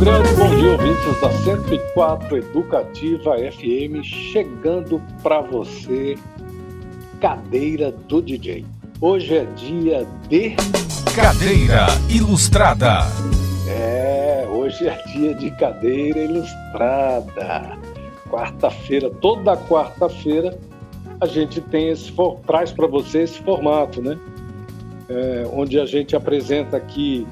Grande, 0.00 0.32
bom 0.34 0.50
dia, 0.56 0.72
ouvintes 0.72 1.20
da 1.20 1.30
104 1.30 2.36
Educativa 2.36 3.36
FM, 3.36 4.02
chegando 4.02 5.00
para 5.22 5.40
você, 5.40 6.16
Cadeira 7.20 7.92
do 7.92 8.20
DJ. 8.20 8.64
Hoje 9.00 9.36
é 9.36 9.44
dia 9.44 10.06
de. 10.28 10.56
Cadeira 11.14 11.86
Ilustrada. 12.08 13.00
É, 13.68 14.46
hoje 14.50 14.88
é 14.88 15.02
dia 15.12 15.34
de 15.34 15.50
Cadeira 15.52 16.20
Ilustrada. 16.20 17.78
Quarta-feira, 18.28 19.10
toda 19.10 19.56
quarta-feira, 19.56 20.58
a 21.20 21.26
gente 21.26 21.60
tem 21.60 21.90
esse 21.90 22.12
traz 22.46 22.72
para 22.72 22.86
você 22.86 23.22
esse 23.22 23.38
formato, 23.40 24.02
né? 24.02 24.18
É, 25.08 25.46
onde 25.52 25.78
a 25.78 25.86
gente 25.86 26.16
apresenta 26.16 26.76
aqui 26.76 27.26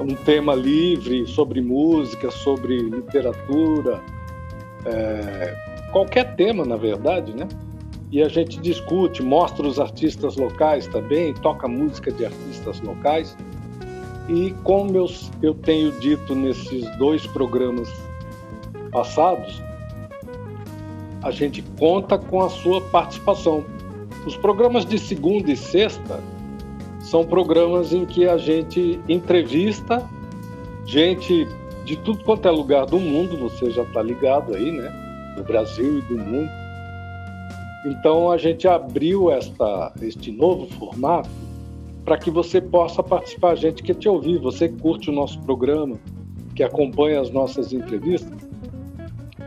um 0.00 0.14
tema 0.14 0.54
livre 0.54 1.26
sobre 1.26 1.60
música, 1.60 2.30
sobre 2.30 2.78
literatura, 2.78 4.00
é, 4.84 5.54
qualquer 5.92 6.34
tema, 6.36 6.64
na 6.64 6.76
verdade, 6.76 7.34
né? 7.34 7.46
E 8.10 8.22
a 8.22 8.28
gente 8.28 8.58
discute, 8.60 9.22
mostra 9.22 9.66
os 9.66 9.78
artistas 9.78 10.36
locais 10.36 10.86
também, 10.86 11.32
toca 11.34 11.68
música 11.68 12.10
de 12.10 12.24
artistas 12.24 12.80
locais. 12.80 13.36
E 14.28 14.52
como 14.64 14.96
eu, 14.96 15.06
eu 15.42 15.54
tenho 15.54 15.92
dito 16.00 16.34
nesses 16.34 16.84
dois 16.96 17.26
programas 17.26 17.88
passados, 18.90 19.62
a 21.22 21.30
gente 21.30 21.62
conta 21.78 22.18
com 22.18 22.42
a 22.42 22.48
sua 22.48 22.80
participação. 22.80 23.64
Os 24.26 24.36
programas 24.36 24.84
de 24.84 24.98
segunda 24.98 25.50
e 25.50 25.56
sexta 25.56 26.20
são 27.00 27.24
programas 27.24 27.92
em 27.92 28.04
que 28.04 28.28
a 28.28 28.36
gente 28.36 29.00
entrevista 29.08 30.08
gente 30.86 31.46
de 31.84 31.96
tudo 31.96 32.22
quanto 32.24 32.46
é 32.46 32.50
lugar 32.50 32.86
do 32.86 32.98
mundo, 32.98 33.36
você 33.36 33.70
já 33.70 33.82
está 33.82 34.02
ligado 34.02 34.54
aí, 34.54 34.70
né? 34.70 35.34
Do 35.36 35.42
Brasil 35.42 35.98
e 35.98 36.02
do 36.02 36.18
mundo. 36.18 36.50
Então 37.86 38.30
a 38.30 38.36
gente 38.36 38.68
abriu 38.68 39.30
esta, 39.30 39.92
este 40.02 40.30
novo 40.30 40.66
formato 40.74 41.30
para 42.04 42.18
que 42.18 42.30
você 42.30 42.60
possa 42.60 43.02
participar. 43.02 43.52
A 43.52 43.56
gente 43.56 43.82
quer 43.82 43.94
te 43.94 44.08
ouvir, 44.08 44.38
você 44.38 44.68
curte 44.68 45.10
o 45.10 45.12
nosso 45.12 45.40
programa, 45.40 45.98
que 46.54 46.62
acompanha 46.62 47.20
as 47.20 47.30
nossas 47.30 47.72
entrevistas 47.72 48.49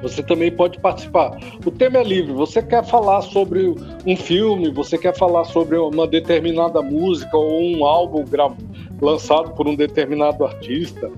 você 0.03 0.21
também 0.21 0.51
pode 0.51 0.77
participar. 0.79 1.39
O 1.65 1.71
tema 1.71 1.99
é 1.99 2.03
livre. 2.03 2.33
Você 2.33 2.61
quer 2.61 2.83
falar 2.83 3.21
sobre 3.21 3.73
um 4.05 4.17
filme, 4.17 4.69
você 4.69 4.97
quer 4.97 5.15
falar 5.15 5.45
sobre 5.45 5.77
uma 5.77 6.05
determinada 6.05 6.81
música 6.81 7.37
ou 7.37 7.61
um 7.61 7.85
álbum 7.85 8.25
lançado 9.01 9.51
por 9.51 9.65
um 9.65 9.75
determinado 9.75 10.43
artista. 10.43 11.09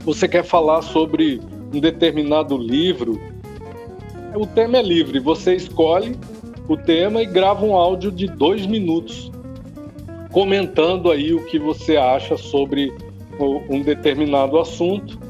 Você 0.00 0.26
quer 0.26 0.42
falar 0.42 0.82
sobre 0.82 1.40
um 1.72 1.78
determinado 1.78 2.58
livro. 2.58 3.20
O 4.34 4.46
tema 4.46 4.78
é 4.78 4.82
livre. 4.82 5.20
Você 5.20 5.54
escolhe 5.54 6.18
o 6.68 6.76
tema 6.76 7.22
e 7.22 7.26
grava 7.26 7.64
um 7.64 7.76
áudio 7.76 8.10
de 8.10 8.26
dois 8.26 8.66
minutos 8.66 9.30
comentando 10.32 11.10
aí 11.10 11.32
o 11.32 11.44
que 11.46 11.58
você 11.58 11.96
acha 11.96 12.36
sobre 12.36 12.92
um 13.68 13.80
determinado 13.82 14.58
assunto 14.58 15.29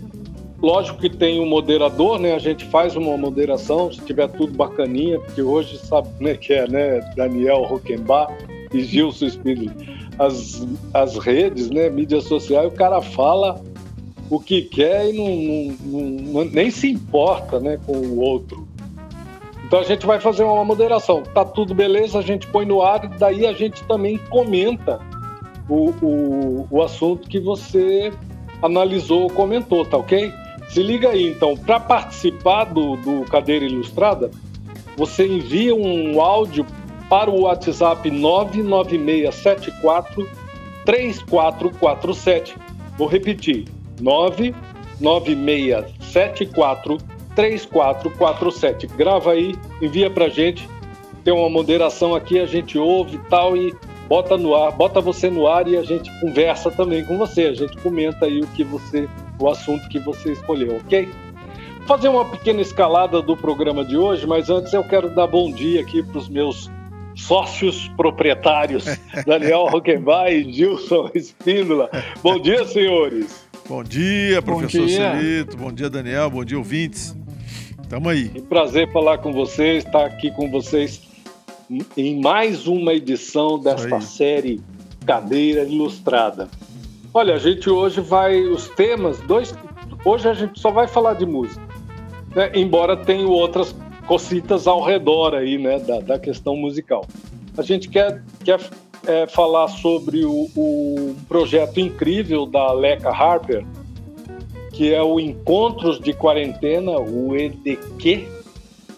Lógico 0.62 0.98
que 0.98 1.08
tem 1.08 1.41
um 1.41 1.47
moderador, 1.47 2.19
né? 2.19 2.34
A 2.34 2.39
gente 2.39 2.66
faz 2.66 2.94
uma 2.94 3.16
moderação, 3.16 3.91
se 3.91 4.00
tiver 4.03 4.28
tudo 4.28 4.53
bacaninha, 4.53 5.19
porque 5.19 5.41
hoje 5.41 5.78
sabe 5.78 6.08
como 6.16 6.28
é 6.28 6.36
que 6.36 6.53
é, 6.53 6.69
né? 6.69 7.00
Daniel 7.16 7.62
Roquembar 7.62 8.36
e 8.72 8.83
Gilson 8.83 9.27
Espírito. 9.27 9.75
As, 10.19 10.66
as 10.92 11.16
redes, 11.16 11.70
né? 11.70 11.88
Mídia 11.88 12.20
social, 12.20 12.66
o 12.66 12.70
cara 12.70 13.00
fala 13.00 13.62
o 14.31 14.38
que 14.38 14.62
quer 14.62 15.12
e 15.12 15.16
não, 15.16 15.77
não, 15.84 16.11
não, 16.11 16.44
nem 16.44 16.70
se 16.70 16.88
importa 16.88 17.58
né, 17.58 17.78
com 17.84 17.92
o 17.92 18.21
outro. 18.21 18.69
Então 19.65 19.81
a 19.81 19.82
gente 19.82 20.06
vai 20.06 20.21
fazer 20.21 20.44
uma 20.44 20.65
moderação. 20.65 21.22
Tá 21.22 21.44
tudo 21.44 21.75
beleza, 21.75 22.19
a 22.19 22.22
gente 22.22 22.47
põe 22.47 22.65
no 22.65 22.81
ar 22.81 23.04
e 23.04 23.19
daí 23.19 23.47
a 23.47 23.53
gente 23.53 23.82
também 23.84 24.19
comenta 24.31 25.00
o, 25.69 25.91
o, 26.03 26.66
o 26.71 26.82
assunto 26.82 27.28
que 27.28 27.41
você 27.41 28.12
analisou 28.62 29.22
ou 29.22 29.31
comentou, 29.31 29.84
tá 29.84 29.97
ok? 29.97 30.32
Se 30.70 30.82
liga 30.82 31.10
aí, 31.10 31.28
então, 31.28 31.54
para 31.56 31.78
participar 31.81 32.64
do, 32.64 32.97
do 32.97 33.25
Cadeira 33.25 33.64
Ilustrada, 33.64 34.31
você 34.97 35.26
envia 35.26 35.75
um 35.75 36.20
áudio 36.20 36.64
para 37.08 37.28
o 37.28 37.41
WhatsApp 37.42 38.08
99674 38.08 40.30
3447. 40.84 42.56
Vou 42.97 43.09
repetir: 43.09 43.64
99674 44.00 46.98
3447. 47.34 48.86
Grava 48.86 49.32
aí, 49.32 49.56
envia 49.82 50.09
para 50.09 50.28
gente. 50.28 50.69
Tem 51.25 51.34
uma 51.34 51.50
moderação 51.50 52.14
aqui, 52.14 52.38
a 52.38 52.47
gente 52.47 52.78
ouve 52.78 53.16
e 53.16 53.20
tal 53.28 53.56
e 53.56 53.75
bota 54.10 54.37
no 54.37 54.56
ar, 54.56 54.72
bota 54.72 55.00
você 55.00 55.31
no 55.31 55.47
ar 55.47 55.69
e 55.69 55.76
a 55.76 55.84
gente 55.84 56.10
conversa 56.21 56.69
também 56.69 57.04
com 57.04 57.16
você. 57.16 57.44
A 57.44 57.54
gente 57.54 57.76
comenta 57.76 58.26
aí 58.26 58.41
o 58.41 58.47
que 58.48 58.65
você 58.65 59.09
o 59.38 59.48
assunto 59.48 59.88
que 59.88 60.00
você 60.00 60.32
escolheu, 60.32 60.78
ok? 60.78 61.09
Vou 61.78 61.87
fazer 61.87 62.09
uma 62.09 62.25
pequena 62.25 62.60
escalada 62.60 63.22
do 63.22 63.37
programa 63.37 63.84
de 63.84 63.97
hoje, 63.97 64.26
mas 64.26 64.50
antes 64.50 64.72
eu 64.72 64.82
quero 64.82 65.15
dar 65.15 65.28
bom 65.28 65.50
dia 65.53 65.81
aqui 65.81 66.03
para 66.03 66.19
os 66.19 66.28
meus 66.28 66.69
sócios 67.15 67.88
proprietários, 67.97 68.84
Daniel 69.25 69.66
Roquembar 69.66 70.31
e 70.32 70.53
Gilson 70.53 71.10
Espíndola. 71.15 71.88
Bom 72.21 72.38
dia, 72.41 72.65
senhores. 72.66 73.48
Bom 73.69 73.84
dia, 73.84 74.42
professor 74.42 74.81
bom. 74.81 74.88
Celito. 74.88 75.56
Bom 75.56 75.72
dia, 75.72 75.88
Daniel. 75.88 76.28
Bom 76.28 76.44
dia, 76.44 76.59
ouvintes. 76.59 77.16
Tamo 77.88 78.09
aí. 78.09 78.31
Um 78.37 78.42
prazer 78.42 78.92
falar 78.92 79.19
com 79.19 79.32
vocês, 79.32 79.84
estar 79.84 80.04
aqui 80.04 80.31
com 80.32 80.50
vocês 80.50 81.09
em 81.97 82.20
mais 82.20 82.66
uma 82.66 82.92
edição 82.92 83.58
desta 83.58 84.00
série 84.00 84.60
Cadeira 85.06 85.62
Ilustrada. 85.62 86.48
Olha, 87.14 87.34
a 87.34 87.38
gente 87.38 87.70
hoje 87.70 88.00
vai. 88.00 88.41
Os 88.42 88.69
temas, 88.69 89.20
dois. 89.20 89.54
Hoje 90.04 90.28
a 90.28 90.34
gente 90.34 90.59
só 90.59 90.70
vai 90.70 90.88
falar 90.88 91.14
de 91.14 91.26
música. 91.26 91.62
Né? 92.34 92.50
Embora 92.54 92.97
tenha 92.97 93.26
outras 93.26 93.75
cocitas 94.06 94.66
ao 94.66 94.82
redor 94.82 95.34
aí, 95.34 95.59
né? 95.59 95.78
Da, 95.78 96.00
da 96.00 96.19
questão 96.19 96.56
musical. 96.56 97.06
A 97.56 97.62
gente 97.62 97.88
quer, 97.88 98.22
quer 98.44 98.60
é, 99.06 99.26
falar 99.26 99.69
sobre 99.69 100.25
o, 100.25 100.48
o 100.56 101.16
projeto 101.28 101.78
incrível 101.78 102.47
da 102.47 102.72
Leca 102.72 103.10
Harper, 103.10 103.64
que 104.72 104.92
é 104.92 105.03
o 105.03 105.19
Encontros 105.19 106.00
de 106.00 106.12
Quarentena, 106.12 106.92
o 106.92 107.36
EDQ, 107.36 108.28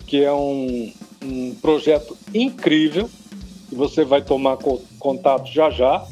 que 0.06 0.22
é 0.22 0.32
um, 0.32 0.92
um 1.24 1.54
projeto 1.54 2.16
incrível, 2.34 3.08
que 3.68 3.74
você 3.74 4.04
vai 4.04 4.22
tomar 4.22 4.58
contato 4.98 5.50
já 5.50 5.70
já 5.70 6.06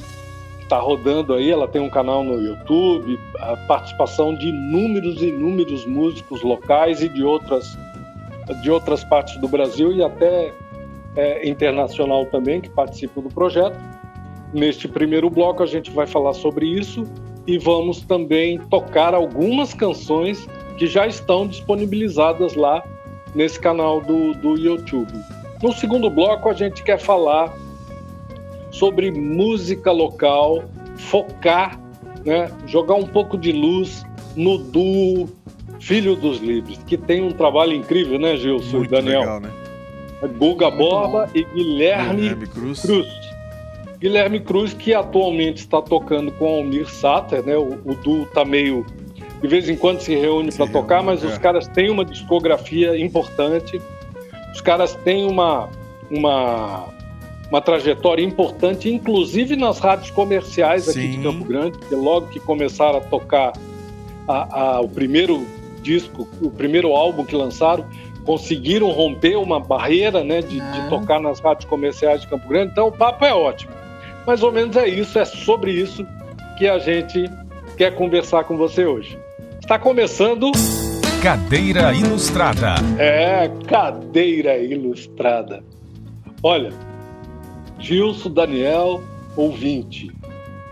está 0.71 0.79
rodando 0.79 1.35
aí, 1.35 1.51
ela 1.51 1.67
tem 1.67 1.83
um 1.83 1.91
canal 1.91 2.23
no 2.23 2.41
YouTube, 2.41 3.19
a 3.41 3.57
participação 3.67 4.33
de 4.33 4.49
inúmeros 4.49 5.21
e 5.21 5.27
inúmeros 5.27 5.85
músicos 5.85 6.43
locais 6.45 7.03
e 7.03 7.09
de 7.09 7.25
outras, 7.25 7.77
de 8.63 8.71
outras 8.71 9.03
partes 9.03 9.37
do 9.39 9.49
Brasil 9.49 9.93
e 9.93 10.01
até 10.01 10.55
é, 11.17 11.49
internacional 11.49 12.25
também, 12.27 12.61
que 12.61 12.71
participam 12.71 13.21
do 13.21 13.29
projeto. 13.31 13.77
Neste 14.55 14.87
primeiro 14.87 15.29
bloco 15.29 15.61
a 15.61 15.67
gente 15.67 15.91
vai 15.91 16.07
falar 16.07 16.35
sobre 16.35 16.67
isso 16.67 17.03
e 17.49 17.59
vamos 17.59 18.03
também 18.03 18.57
tocar 18.59 19.13
algumas 19.13 19.75
canções 19.75 20.49
que 20.79 20.87
já 20.87 21.05
estão 21.05 21.49
disponibilizadas 21.49 22.55
lá 22.55 22.81
nesse 23.35 23.59
canal 23.59 24.01
do, 24.01 24.35
do 24.35 24.57
YouTube. 24.57 25.13
No 25.63 25.73
segundo 25.73 26.09
bloco 26.11 26.49
a 26.49 26.53
gente 26.53 26.83
quer 26.83 26.99
falar 26.99 27.53
sobre 28.71 29.11
música 29.11 29.91
local, 29.91 30.65
focar, 30.97 31.79
né, 32.25 32.51
jogar 32.67 32.95
um 32.95 33.07
pouco 33.07 33.37
de 33.37 33.53
luz 33.53 34.05
no 34.37 34.59
duo 34.59 35.29
Filho 35.81 36.15
dos 36.15 36.39
Livres, 36.39 36.79
que 36.87 36.97
tem 36.97 37.23
um 37.23 37.33
trabalho 37.33 37.73
incrível, 37.73 38.19
né, 38.19 38.37
Gilson 38.37 38.79
Muito 38.79 38.95
e 38.95 38.97
Daniel? 38.97 39.21
Legal, 39.21 39.41
né? 39.41 39.51
Guga 40.39 40.71
Borba 40.71 41.31
e 41.35 41.43
Guilherme, 41.45 42.17
Guilherme 42.17 42.47
Cruz. 42.47 42.81
Cruz. 42.83 43.09
Guilherme 43.99 44.41
Cruz, 44.41 44.73
que 44.73 44.95
atualmente 44.95 45.59
está 45.59 45.81
tocando 45.81 46.33
com 46.33 46.47
Almir 46.47 46.89
Sater, 46.89 47.45
né? 47.45 47.57
O, 47.57 47.79
o 47.85 47.95
duo 47.95 48.23
está 48.23 48.45
meio. 48.45 48.85
De 49.41 49.49
vez 49.49 49.69
em 49.69 49.77
quando 49.77 50.01
se 50.01 50.15
reúne 50.15 50.53
para 50.53 50.67
tocar, 50.67 51.03
mas 51.03 51.25
é. 51.25 51.27
os 51.27 51.39
caras 51.39 51.67
têm 51.69 51.91
uma 51.91 52.05
discografia 52.05 52.99
importante. 52.99 53.81
Os 54.53 54.61
caras 54.61 54.95
têm 54.97 55.27
uma, 55.27 55.69
uma 56.11 56.89
uma 57.51 57.61
trajetória 57.61 58.23
importante, 58.23 58.89
inclusive 58.89 59.57
nas 59.57 59.81
rádios 59.81 60.11
comerciais 60.11 60.89
aqui 60.89 61.01
Sim. 61.01 61.11
de 61.11 61.19
Campo 61.19 61.45
Grande, 61.45 61.79
que 61.79 61.95
logo 61.95 62.29
que 62.29 62.39
começaram 62.39 62.99
a 62.99 63.01
tocar 63.01 63.53
a, 64.29 64.61
a, 64.61 64.81
o 64.81 64.89
primeiro 64.89 65.45
disco, 65.83 66.29
o 66.41 66.51
primeiro 66.51 66.95
álbum 66.95 67.25
que 67.25 67.35
lançaram, 67.35 67.85
conseguiram 68.25 68.91
romper 68.91 69.37
uma 69.37 69.59
barreira 69.59 70.23
né, 70.23 70.41
de, 70.41 70.61
de 70.61 70.89
tocar 70.89 71.21
nas 71.21 71.41
rádios 71.41 71.69
comerciais 71.69 72.21
de 72.21 72.29
Campo 72.29 72.49
Grande. 72.49 72.71
Então 72.71 72.87
o 72.87 72.93
papo 72.93 73.25
é 73.25 73.35
ótimo. 73.35 73.73
Mais 74.25 74.43
ou 74.43 74.53
menos 74.53 74.77
é 74.77 74.89
isso, 74.89 75.19
é 75.19 75.25
sobre 75.25 75.73
isso 75.73 76.07
que 76.57 76.69
a 76.69 76.79
gente 76.79 77.29
quer 77.77 77.97
conversar 77.97 78.45
com 78.45 78.57
você 78.57 78.85
hoje. 78.85 79.19
Está 79.71 79.79
começando. 79.79 80.51
Cadeira 81.23 81.95
Ilustrada. 81.95 82.75
É, 82.99 83.49
Cadeira 83.69 84.59
Ilustrada. 84.59 85.63
Olha, 86.43 86.73
Gilson 87.79 88.33
Daniel, 88.33 89.01
ouvinte, 89.37 90.11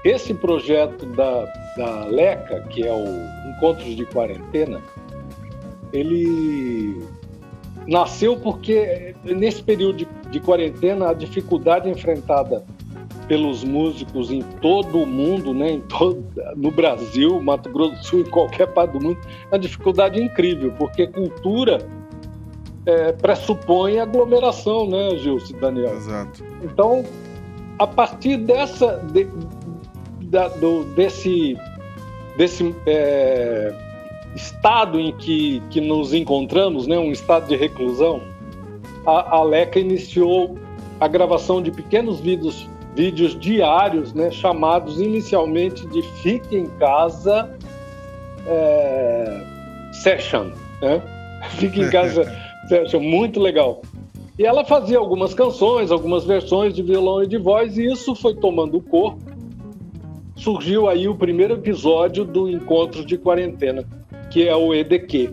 esse 0.04 0.34
projeto 0.34 1.06
da, 1.06 1.44
da 1.76 2.06
LECA, 2.06 2.62
que 2.70 2.84
é 2.84 2.92
o 2.92 3.50
Encontros 3.50 3.94
de 3.94 4.04
Quarentena, 4.04 4.82
ele 5.92 7.00
nasceu 7.86 8.36
porque 8.36 9.14
nesse 9.22 9.62
período 9.62 9.98
de, 9.98 10.08
de 10.28 10.40
quarentena 10.40 11.10
a 11.10 11.14
dificuldade 11.14 11.88
enfrentada 11.88 12.64
pelos 13.28 13.62
músicos 13.62 14.30
em 14.30 14.40
todo 14.42 15.02
o 15.02 15.06
mundo, 15.06 15.52
né, 15.52 15.72
em 15.72 15.80
todo, 15.82 16.24
no 16.56 16.70
Brasil, 16.70 17.40
Mato 17.42 17.70
Grosso 17.70 17.94
do 17.96 18.04
Sul, 18.04 18.20
em 18.20 18.30
qualquer 18.30 18.66
parte 18.68 18.92
do 18.92 19.04
mundo, 19.04 19.18
é 19.50 19.54
uma 19.54 19.58
dificuldade 19.58 20.20
incrível, 20.20 20.72
porque 20.78 21.06
cultura 21.06 21.86
é, 22.86 23.12
pressupõe 23.12 24.00
aglomeração, 24.00 24.88
né, 24.88 25.10
Gilson 25.18 25.54
e 25.54 25.60
Daniel? 25.60 25.94
Exato. 25.94 26.42
Então, 26.62 27.04
a 27.78 27.86
partir 27.86 28.38
dessa, 28.38 28.96
de, 29.12 29.28
da, 30.22 30.48
do, 30.48 30.84
desse, 30.94 31.54
desse 32.38 32.74
é, 32.86 33.74
estado 34.34 34.98
em 34.98 35.12
que, 35.12 35.62
que 35.68 35.82
nos 35.82 36.14
encontramos, 36.14 36.86
né, 36.86 36.98
um 36.98 37.12
estado 37.12 37.46
de 37.46 37.56
reclusão, 37.56 38.22
a, 39.06 39.36
a 39.36 39.42
Leca 39.42 39.78
iniciou 39.78 40.56
a 40.98 41.06
gravação 41.06 41.62
de 41.62 41.70
pequenos 41.70 42.20
vídeos 42.20 42.66
vídeos 42.98 43.38
diários, 43.38 44.12
né, 44.12 44.28
chamados 44.28 45.00
inicialmente 45.00 45.86
de 45.86 46.02
Fique 46.20 46.56
em 46.56 46.66
Casa 46.66 47.56
é, 48.44 49.40
Session. 49.92 50.50
Né? 50.82 51.00
Fique 51.50 51.80
em 51.80 51.88
Casa 51.90 52.24
Session, 52.68 52.98
muito 52.98 53.38
legal. 53.38 53.82
E 54.36 54.44
ela 54.44 54.64
fazia 54.64 54.98
algumas 54.98 55.32
canções, 55.32 55.92
algumas 55.92 56.24
versões 56.24 56.74
de 56.74 56.82
violão 56.82 57.22
e 57.22 57.28
de 57.28 57.38
voz, 57.38 57.78
e 57.78 57.86
isso 57.86 58.16
foi 58.16 58.34
tomando 58.34 58.80
corpo. 58.80 59.20
Surgiu 60.34 60.88
aí 60.88 61.06
o 61.06 61.14
primeiro 61.14 61.54
episódio 61.54 62.24
do 62.24 62.50
Encontro 62.50 63.04
de 63.04 63.16
Quarentena, 63.16 63.84
que 64.28 64.48
é 64.48 64.56
o 64.56 64.74
EDQ, 64.74 65.30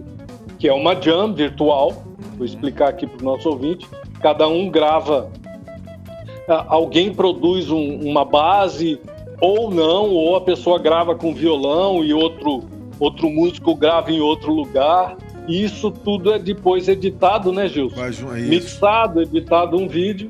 que 0.59 0.67
é 0.67 0.73
uma 0.73 0.99
jam 1.01 1.33
virtual. 1.33 2.03
Vou 2.37 2.45
explicar 2.45 2.89
aqui 2.89 3.07
para 3.07 3.21
o 3.21 3.25
nosso 3.25 3.49
ouvinte. 3.49 3.87
Cada 4.21 4.47
um 4.47 4.69
grava 4.69 5.31
alguém 6.47 7.13
produz 7.13 7.69
um, 7.69 7.99
uma 8.01 8.23
base 8.23 8.99
ou 9.41 9.69
não, 9.69 10.09
ou 10.09 10.35
a 10.35 10.41
pessoa 10.41 10.79
grava 10.79 11.15
com 11.15 11.33
violão 11.33 12.03
e 12.03 12.13
outro, 12.13 12.63
outro 12.99 13.29
músico 13.29 13.75
grava 13.75 14.11
em 14.11 14.21
outro 14.21 14.53
lugar. 14.53 15.17
E 15.47 15.63
isso 15.63 15.91
tudo 15.91 16.33
é 16.33 16.39
depois 16.39 16.87
editado, 16.87 17.51
né, 17.51 17.67
Gilson? 17.67 18.03
É 18.03 18.11
Mixado, 18.47 19.21
editado 19.21 19.77
um 19.77 19.87
vídeo 19.87 20.29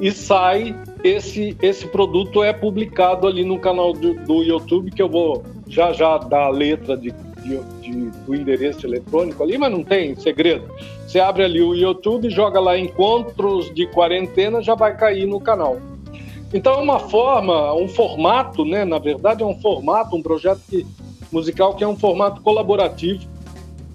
e 0.00 0.12
sai 0.12 0.74
esse 1.02 1.56
esse 1.60 1.86
produto 1.86 2.42
é 2.42 2.52
publicado 2.52 3.26
ali 3.26 3.44
no 3.44 3.58
canal 3.58 3.92
do, 3.92 4.14
do 4.14 4.42
YouTube 4.42 4.92
que 4.92 5.02
eu 5.02 5.08
vou 5.08 5.42
já 5.66 5.92
já 5.92 6.18
dar 6.18 6.46
a 6.46 6.50
letra 6.50 6.96
de 6.96 7.12
de, 7.42 7.60
de, 7.90 8.10
do 8.10 8.34
endereço 8.34 8.86
eletrônico 8.86 9.42
ali, 9.42 9.58
mas 9.58 9.70
não 9.72 9.82
tem 9.82 10.14
segredo. 10.16 10.68
Você 11.06 11.20
abre 11.20 11.44
ali 11.44 11.60
o 11.60 11.74
YouTube, 11.74 12.30
joga 12.30 12.60
lá 12.60 12.78
encontros 12.78 13.72
de 13.74 13.86
quarentena, 13.86 14.62
já 14.62 14.74
vai 14.74 14.96
cair 14.96 15.26
no 15.26 15.40
canal. 15.40 15.80
Então 16.52 16.74
é 16.74 16.82
uma 16.82 16.98
forma, 16.98 17.74
um 17.74 17.88
formato, 17.88 18.64
né? 18.64 18.84
Na 18.84 18.98
verdade 18.98 19.42
é 19.42 19.46
um 19.46 19.58
formato, 19.60 20.16
um 20.16 20.22
projeto 20.22 20.60
que, 20.68 20.86
musical 21.30 21.74
que 21.74 21.84
é 21.84 21.88
um 21.88 21.96
formato 21.96 22.40
colaborativo 22.40 23.38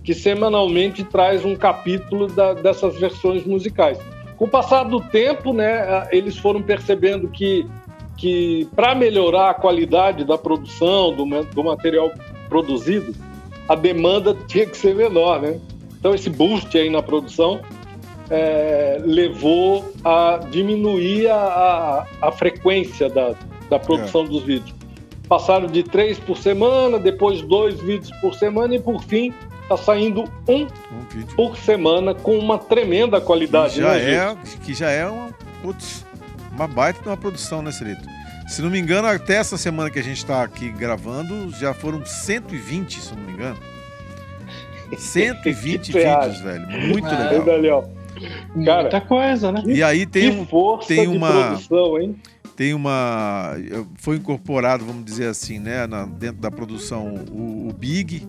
que 0.04 0.14
semanalmente 0.14 1.04
traz 1.04 1.46
um 1.46 1.56
capítulo 1.56 2.28
da, 2.28 2.54
dessas 2.54 3.00
versões 3.00 3.46
musicais. 3.46 3.98
Com 4.36 4.46
o 4.46 4.50
passar 4.50 4.84
do 4.84 5.00
tempo, 5.00 5.54
né, 5.54 6.08
eles 6.12 6.38
foram 6.38 6.62
percebendo 6.62 7.30
que, 7.30 7.66
que 8.18 8.68
para 8.76 8.94
melhorar 8.94 9.52
a 9.52 9.54
qualidade 9.54 10.26
da 10.26 10.38
produção, 10.38 11.16
do, 11.16 11.26
do 11.26 11.64
material 11.64 12.12
produzido, 12.50 13.14
a 13.68 13.76
demanda 13.76 14.36
tinha 14.48 14.66
que 14.66 14.78
ser 14.78 14.96
menor, 14.96 15.42
né? 15.42 15.60
Então 16.00 16.14
esse 16.14 16.30
boost 16.30 16.78
aí 16.78 16.90
na 16.90 17.02
produção 17.02 17.62
é, 18.30 18.98
levou 19.04 19.94
a 20.04 20.40
diminuir 20.50 21.28
a, 21.30 21.36
a, 22.22 22.28
a 22.28 22.32
frequência 22.32 23.10
da, 23.10 23.36
da 23.70 23.80
produção 23.80 24.24
é. 24.24 24.28
dos 24.28 24.44
vídeos. 24.44 24.74
Passaram 25.28 25.68
de 25.68 25.84
três 25.84 26.20
por 26.20 26.38
semana, 26.38 27.00
depois 27.00 27.42
dois 27.42 27.80
vídeos 27.80 28.12
por 28.20 28.36
semana 28.36 28.76
e 28.76 28.80
por 28.80 29.02
fim 29.04 29.34
está 29.62 29.78
saindo 29.78 30.26
um, 30.48 30.64
um 30.64 31.26
por 31.36 31.58
semana 31.58 32.14
com 32.14 32.38
uma 32.38 32.58
tremenda 32.58 33.22
qualidade. 33.22 33.76
Que 33.76 33.82
já, 33.82 33.94
né, 33.94 34.14
é, 34.14 34.38
que 34.64 34.74
já 34.74 34.90
é 34.90 35.08
uma, 35.08 35.30
putz, 35.62 36.06
uma 36.52 36.68
baita 36.68 37.02
de 37.02 37.08
uma 37.08 37.18
produção, 37.18 37.62
né, 37.62 37.72
Celito? 37.72 38.04
Se 38.54 38.62
não 38.62 38.70
me 38.70 38.78
engano, 38.78 39.08
até 39.08 39.38
essa 39.38 39.58
semana 39.58 39.90
que 39.90 39.98
a 39.98 40.04
gente 40.04 40.18
está 40.18 40.44
aqui 40.44 40.70
gravando, 40.70 41.50
já 41.58 41.74
foram 41.74 42.06
120, 42.06 43.02
se 43.02 43.16
não 43.16 43.24
me 43.24 43.34
engano. 43.34 43.58
120 44.96 45.92
vídeos, 45.92 46.40
velho. 46.40 46.68
Muito 46.88 47.08
é, 47.08 47.30
legal. 47.30 47.46
Daniel. 47.46 47.94
Cara, 48.64 48.82
Muita 48.82 49.02
coisa, 49.02 49.52
né? 49.52 49.64
E 49.66 49.82
aí 49.82 50.06
tem, 50.06 50.46
tem 50.88 51.08
uma. 51.08 51.32
Produção, 51.32 52.00
hein? 52.00 52.16
Tem 52.56 52.76
uma. 52.76 53.56
Foi 53.96 54.18
incorporado, 54.18 54.86
vamos 54.86 55.04
dizer 55.04 55.30
assim, 55.30 55.58
né? 55.58 55.88
Na, 55.88 56.06
dentro 56.06 56.40
da 56.40 56.52
produção, 56.52 57.26
o, 57.32 57.70
o 57.70 57.74
Big, 57.74 58.28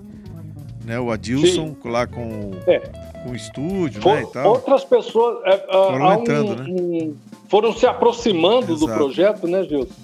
né? 0.86 0.98
O 0.98 1.10
Adilson, 1.10 1.76
Sim. 1.82 1.90
lá 1.90 2.06
com, 2.06 2.52
é. 2.66 2.78
com 2.78 3.32
o 3.32 3.36
estúdio, 3.36 4.00
For, 4.00 4.14
né? 4.14 4.22
E 4.22 4.32
tal. 4.32 4.52
Outras 4.52 4.86
pessoas. 4.86 5.44
É, 5.44 5.58
foram 5.70 6.14
entrando, 6.14 6.52
um, 6.52 6.54
né? 6.54 6.64
Um, 6.66 7.14
foram 7.46 7.74
se 7.74 7.84
aproximando 7.84 8.72
Exato. 8.72 8.86
do 8.86 8.94
projeto, 8.94 9.46
né, 9.46 9.62
Gilson? 9.64 10.03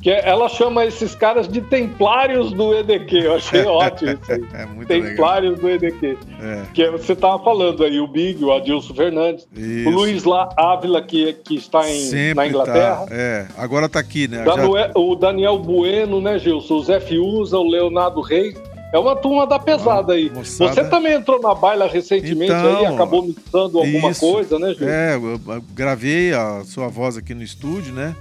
Que 0.00 0.10
ela 0.10 0.48
chama 0.48 0.86
esses 0.86 1.14
caras 1.14 1.48
de 1.48 1.60
templários 1.60 2.52
do 2.52 2.72
EDQ. 2.74 3.18
Eu 3.18 3.34
achei 3.34 3.64
ótimo 3.66 4.12
isso 4.12 4.32
aí. 4.32 4.44
É 4.54 4.66
muito 4.66 4.88
templários 4.88 5.60
legal. 5.60 5.78
do 5.78 5.86
EDQ. 5.86 6.18
É. 6.40 6.62
Que 6.72 6.90
você 6.90 7.12
estava 7.14 7.42
falando 7.42 7.82
aí, 7.82 7.98
o 7.98 8.06
Big, 8.06 8.42
o 8.44 8.52
Adilson 8.52 8.94
Fernandes, 8.94 9.48
isso. 9.56 9.88
o 9.88 9.92
Luiz 9.92 10.24
La 10.24 10.48
Ávila, 10.56 11.02
que, 11.02 11.32
que 11.32 11.56
está 11.56 11.88
em, 11.90 12.34
na 12.34 12.46
Inglaterra. 12.46 13.06
Tá. 13.06 13.08
É, 13.10 13.46
agora 13.56 13.86
está 13.86 13.98
aqui, 13.98 14.28
né? 14.28 14.44
Já... 14.44 14.92
O 14.94 15.16
Daniel 15.16 15.58
Bueno, 15.58 16.20
né, 16.20 16.38
Gilson? 16.38 16.74
O 16.74 16.82
Zé 16.84 17.00
Fiuza, 17.00 17.58
o 17.58 17.68
Leonardo 17.68 18.20
Reis. 18.20 18.56
É 18.92 18.98
uma 18.98 19.14
turma 19.14 19.46
da 19.46 19.58
pesada 19.58 20.14
aí. 20.14 20.30
Moçada... 20.30 20.72
Você 20.72 20.84
também 20.84 21.12
entrou 21.12 21.40
na 21.40 21.54
baila 21.54 21.86
recentemente 21.86 22.52
então, 22.52 22.78
aí, 22.78 22.86
acabou 22.86 23.22
mixando 23.22 23.78
alguma 23.78 24.10
isso. 24.10 24.20
coisa, 24.20 24.58
né, 24.58 24.68
Gilson? 24.68 24.88
É, 24.88 25.14
eu 25.16 25.62
gravei 25.74 26.32
a 26.32 26.62
sua 26.64 26.88
voz 26.88 27.16
aqui 27.16 27.34
no 27.34 27.42
estúdio, 27.42 27.92
né? 27.92 28.14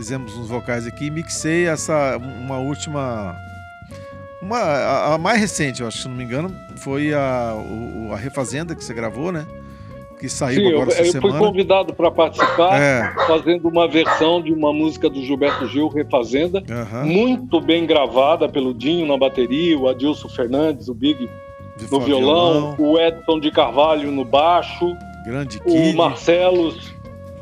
Fizemos 0.00 0.34
uns 0.34 0.48
vocais 0.48 0.86
aqui 0.86 1.06
e 1.06 1.10
mixei 1.10 1.66
essa 1.66 2.16
uma 2.16 2.56
última 2.56 3.36
uma 4.40 4.56
a, 4.56 5.14
a, 5.14 5.18
mais 5.18 5.38
recente, 5.38 5.82
eu 5.82 5.88
acho, 5.88 5.98
se 5.98 6.08
não 6.08 6.16
me 6.16 6.24
engano, 6.24 6.50
foi 6.76 7.12
a, 7.12 7.54
o, 7.54 8.10
a 8.10 8.16
Refazenda 8.16 8.74
que 8.74 8.82
você 8.82 8.94
gravou, 8.94 9.30
né? 9.30 9.46
Que 10.18 10.26
saiu 10.26 10.62
Sim, 10.62 10.68
agora 10.74 10.92
eu, 10.92 11.04
eu 11.04 11.12
semana. 11.12 11.34
fui 11.34 11.46
convidado 11.46 11.92
para 11.92 12.10
participar, 12.10 12.80
é. 12.80 13.12
fazendo 13.26 13.68
uma 13.68 13.86
versão 13.86 14.40
de 14.40 14.50
uma 14.50 14.72
música 14.72 15.10
do 15.10 15.22
Gilberto 15.22 15.66
Gil, 15.68 15.88
Refazenda, 15.88 16.62
uhum. 16.66 17.06
muito 17.06 17.60
bem 17.60 17.84
gravada 17.84 18.48
pelo 18.48 18.72
Dinho 18.72 19.06
na 19.06 19.18
bateria, 19.18 19.78
o 19.78 19.86
Adilson 19.86 20.30
Fernandes, 20.30 20.88
o 20.88 20.94
Big 20.94 21.28
no 21.90 22.00
violão, 22.00 22.74
violão, 22.74 22.76
o 22.78 22.98
Edson 22.98 23.38
de 23.38 23.50
Carvalho 23.50 24.10
no 24.10 24.24
baixo, 24.24 24.96
Grande 25.26 25.60
o 25.66 25.92
Marcelos 25.94 26.90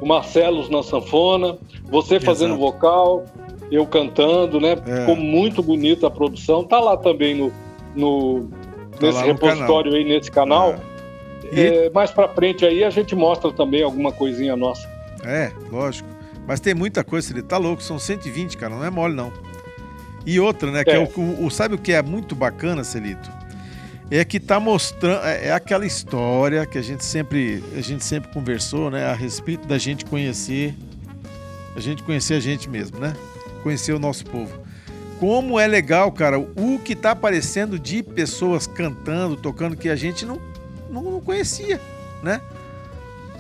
o 0.00 0.06
Marcelos 0.06 0.68
na 0.68 0.82
sanfona, 0.82 1.58
você 1.84 2.20
fazendo 2.20 2.54
Exato. 2.54 2.60
vocal, 2.60 3.24
eu 3.70 3.86
cantando, 3.86 4.60
né? 4.60 4.76
É. 4.86 5.00
Ficou 5.00 5.16
muito 5.16 5.62
bonita 5.62 6.06
a 6.06 6.10
produção. 6.10 6.64
Tá 6.64 6.80
lá 6.80 6.96
também 6.96 7.34
no, 7.34 7.52
no 7.94 8.48
tá 8.98 9.06
nesse 9.06 9.22
repositório 9.24 9.94
aí, 9.94 10.04
nesse 10.04 10.30
canal. 10.30 10.72
É. 10.72 10.78
E... 11.52 11.60
É, 11.60 11.90
mais 11.90 12.10
pra 12.10 12.28
frente 12.28 12.64
aí 12.64 12.84
a 12.84 12.90
gente 12.90 13.14
mostra 13.14 13.52
também 13.52 13.82
alguma 13.82 14.12
coisinha 14.12 14.56
nossa. 14.56 14.88
É, 15.24 15.50
lógico. 15.70 16.08
Mas 16.46 16.60
tem 16.60 16.74
muita 16.74 17.04
coisa, 17.04 17.30
ele 17.32 17.42
tá 17.42 17.58
louco, 17.58 17.82
são 17.82 17.98
120, 17.98 18.56
cara, 18.56 18.74
não 18.74 18.84
é 18.84 18.90
mole 18.90 19.14
não. 19.14 19.32
E 20.24 20.40
outra, 20.40 20.70
né, 20.70 20.84
que 20.84 20.90
é, 20.90 20.96
é 20.96 20.98
o, 20.98 21.44
o, 21.44 21.50
sabe 21.50 21.74
o 21.74 21.78
que 21.78 21.92
é 21.92 22.02
muito 22.02 22.34
bacana, 22.34 22.82
Celito? 22.84 23.30
É 24.10 24.24
que 24.24 24.38
está 24.38 24.58
mostrando 24.58 25.24
é, 25.24 25.48
é 25.48 25.52
aquela 25.52 25.84
história 25.86 26.64
que 26.66 26.78
a 26.78 26.82
gente 26.82 27.04
sempre 27.04 27.62
a 27.76 27.80
gente 27.80 28.04
sempre 28.04 28.32
conversou, 28.32 28.90
né, 28.90 29.06
a 29.06 29.14
respeito 29.14 29.66
da 29.66 29.78
gente 29.78 30.04
conhecer 30.04 30.74
a 31.76 31.80
gente 31.80 32.02
conhecer 32.02 32.34
a 32.34 32.40
gente 32.40 32.68
mesmo, 32.68 32.98
né? 32.98 33.14
Conhecer 33.62 33.92
o 33.92 33.98
nosso 34.00 34.24
povo. 34.24 34.52
Como 35.20 35.58
é 35.58 35.66
legal, 35.66 36.10
cara, 36.10 36.38
o 36.38 36.80
que 36.84 36.92
está 36.92 37.12
aparecendo 37.12 37.78
de 37.78 38.02
pessoas 38.02 38.66
cantando, 38.66 39.36
tocando 39.36 39.76
que 39.76 39.88
a 39.88 39.96
gente 39.96 40.26
não, 40.26 40.40
não, 40.90 41.02
não 41.02 41.20
conhecia, 41.20 41.80
né? 42.22 42.40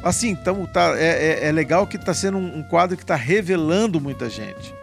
Assim, 0.02 0.30
então 0.30 0.66
tá, 0.66 0.94
é, 0.96 1.44
é, 1.44 1.48
é 1.48 1.52
legal 1.52 1.86
que 1.86 1.96
está 1.96 2.14
sendo 2.14 2.38
um, 2.38 2.58
um, 2.58 2.62
quadro 2.62 2.96
que 2.96 3.02
está 3.02 3.16
revelando 3.16 4.00
muita 4.00 4.30
gente. 4.30 4.74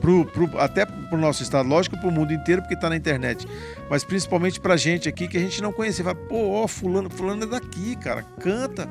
Pro, 0.00 0.24
pro, 0.26 0.58
até 0.60 0.84
pro 0.84 1.18
nosso 1.18 1.42
estado, 1.42 1.68
lógico, 1.68 1.98
pro 1.98 2.10
mundo 2.10 2.32
inteiro, 2.32 2.62
porque 2.62 2.76
tá 2.76 2.88
na 2.88 2.96
internet. 2.96 3.46
Mas 3.88 4.02
principalmente 4.04 4.60
pra 4.60 4.76
gente 4.76 5.08
aqui, 5.08 5.28
que 5.28 5.36
a 5.36 5.40
gente 5.40 5.60
não 5.62 5.72
conhecia. 5.72 6.04
Fala, 6.04 6.16
pô, 6.16 6.52
ó, 6.52 6.66
fulano, 6.66 7.10
fulano 7.10 7.44
é 7.44 7.46
daqui, 7.46 7.96
cara. 7.96 8.22
Canta, 8.40 8.88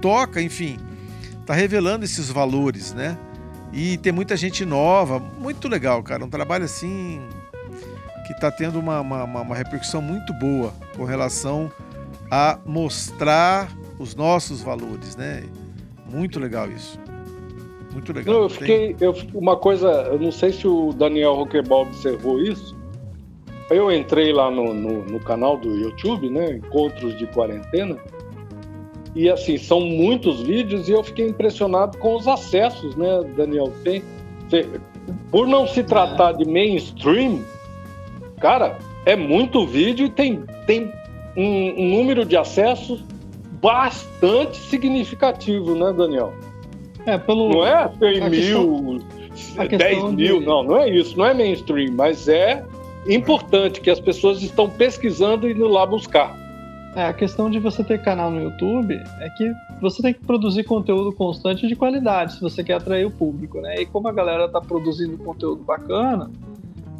toca, 0.00 0.40
enfim. 0.40 0.78
Tá 1.44 1.54
revelando 1.54 2.04
esses 2.04 2.30
valores, 2.30 2.92
né? 2.92 3.18
E 3.72 3.98
tem 3.98 4.12
muita 4.12 4.36
gente 4.36 4.64
nova, 4.64 5.18
muito 5.18 5.68
legal, 5.68 6.02
cara. 6.02 6.24
Um 6.24 6.30
trabalho 6.30 6.64
assim 6.64 7.20
que 8.26 8.40
tá 8.40 8.50
tendo 8.50 8.78
uma, 8.78 9.00
uma, 9.00 9.24
uma 9.24 9.56
repercussão 9.56 10.00
muito 10.00 10.32
boa 10.34 10.72
com 10.96 11.04
relação 11.04 11.70
a 12.30 12.58
mostrar 12.64 13.68
os 13.98 14.14
nossos 14.14 14.62
valores, 14.62 15.16
né? 15.16 15.44
Muito 16.08 16.38
legal 16.38 16.70
isso. 16.70 16.98
Muito 17.92 18.12
legal. 18.12 18.34
Não, 18.34 18.42
eu 18.44 18.50
fiquei, 18.50 18.96
eu, 19.00 19.14
uma 19.34 19.56
coisa, 19.56 19.88
eu 19.88 20.18
não 20.18 20.30
sei 20.30 20.52
se 20.52 20.66
o 20.66 20.92
Daniel 20.92 21.34
Roquebal 21.34 21.82
observou 21.82 22.40
isso. 22.40 22.76
Eu 23.70 23.90
entrei 23.92 24.32
lá 24.32 24.50
no, 24.50 24.74
no, 24.74 25.04
no, 25.04 25.20
canal 25.20 25.56
do 25.56 25.76
YouTube, 25.76 26.28
né? 26.28 26.56
Encontros 26.56 27.16
de 27.16 27.26
Quarentena. 27.28 27.96
E 29.14 29.30
assim, 29.30 29.56
são 29.56 29.80
muitos 29.80 30.42
vídeos 30.42 30.88
e 30.88 30.92
eu 30.92 31.02
fiquei 31.02 31.28
impressionado 31.28 31.96
com 31.98 32.16
os 32.16 32.26
acessos, 32.26 32.96
né, 32.96 33.22
Daniel? 33.36 33.72
Tem, 33.84 34.02
por 35.30 35.46
não 35.46 35.66
se 35.66 35.82
tratar 35.82 36.32
de 36.32 36.44
mainstream, 36.44 37.44
cara, 38.40 38.78
é 39.06 39.16
muito 39.16 39.66
vídeo 39.66 40.06
e 40.06 40.10
tem, 40.10 40.42
tem 40.66 40.92
um, 41.36 41.74
um 41.76 41.96
número 41.96 42.24
de 42.24 42.36
acessos 42.36 43.04
bastante 43.60 44.56
significativo, 44.58 45.74
né, 45.74 45.92
Daniel? 45.92 46.32
É, 47.06 47.18
pelo. 47.18 47.48
Não 47.48 47.66
é 47.66 47.90
100 47.98 48.30
mil, 48.30 49.00
questão, 49.30 49.78
10 49.78 50.14
mil, 50.14 50.40
de... 50.40 50.46
não, 50.46 50.62
não 50.62 50.76
é 50.76 50.88
isso, 50.88 51.16
não 51.16 51.26
é 51.26 51.34
mainstream, 51.34 51.92
mas 51.92 52.28
é 52.28 52.64
importante 53.06 53.80
que 53.80 53.90
as 53.90 54.00
pessoas 54.00 54.42
estão 54.42 54.68
pesquisando 54.68 55.48
e 55.48 55.52
indo 55.52 55.66
lá 55.66 55.86
buscar. 55.86 56.36
É, 56.94 57.04
a 57.04 57.12
questão 57.12 57.48
de 57.48 57.60
você 57.60 57.84
ter 57.84 58.02
canal 58.02 58.30
no 58.30 58.42
YouTube 58.42 59.00
é 59.20 59.30
que 59.30 59.52
você 59.80 60.02
tem 60.02 60.12
que 60.12 60.20
produzir 60.20 60.64
conteúdo 60.64 61.12
constante 61.12 61.68
de 61.68 61.76
qualidade 61.76 62.34
se 62.34 62.40
você 62.40 62.64
quer 62.64 62.74
atrair 62.74 63.06
o 63.06 63.10
público, 63.10 63.60
né? 63.60 63.80
E 63.80 63.86
como 63.86 64.08
a 64.08 64.12
galera 64.12 64.48
tá 64.48 64.60
produzindo 64.60 65.16
conteúdo 65.18 65.62
bacana, 65.62 66.28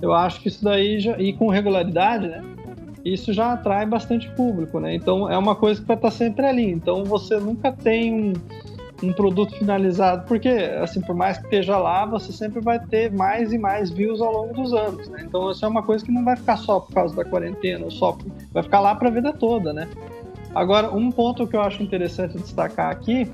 eu 0.00 0.12
acho 0.14 0.40
que 0.40 0.48
isso 0.48 0.64
daí 0.64 1.00
já. 1.00 1.18
E 1.18 1.32
com 1.32 1.48
regularidade, 1.48 2.28
né? 2.28 2.42
Isso 3.04 3.32
já 3.32 3.54
atrai 3.54 3.84
bastante 3.84 4.28
público, 4.30 4.78
né? 4.78 4.94
Então 4.94 5.28
é 5.28 5.36
uma 5.36 5.56
coisa 5.56 5.80
que 5.80 5.86
vai 5.86 5.96
estar 5.96 6.10
sempre 6.10 6.46
ali. 6.46 6.70
Então 6.70 7.04
você 7.04 7.38
nunca 7.38 7.72
tem 7.72 8.14
um 8.14 8.32
um 9.02 9.12
produto 9.12 9.54
finalizado, 9.56 10.26
porque, 10.26 10.48
assim, 10.48 11.00
por 11.00 11.14
mais 11.14 11.38
que 11.38 11.44
esteja 11.44 11.78
lá, 11.78 12.04
você 12.04 12.32
sempre 12.32 12.60
vai 12.60 12.78
ter 12.78 13.10
mais 13.12 13.52
e 13.52 13.58
mais 13.58 13.90
views 13.90 14.20
ao 14.20 14.32
longo 14.32 14.54
dos 14.54 14.72
anos, 14.72 15.08
né? 15.08 15.24
Então, 15.26 15.50
isso 15.50 15.64
é 15.64 15.68
uma 15.68 15.82
coisa 15.82 16.04
que 16.04 16.12
não 16.12 16.24
vai 16.24 16.36
ficar 16.36 16.56
só 16.56 16.80
por 16.80 16.92
causa 16.92 17.14
da 17.16 17.24
quarentena, 17.24 17.84
ou 17.84 17.90
só 17.90 18.16
vai 18.52 18.62
ficar 18.62 18.80
lá 18.80 18.94
para 18.94 19.08
a 19.08 19.10
vida 19.10 19.32
toda, 19.32 19.72
né? 19.72 19.88
Agora, 20.54 20.90
um 20.94 21.10
ponto 21.10 21.46
que 21.46 21.56
eu 21.56 21.60
acho 21.60 21.82
interessante 21.82 22.36
destacar 22.36 22.90
aqui 22.90 23.30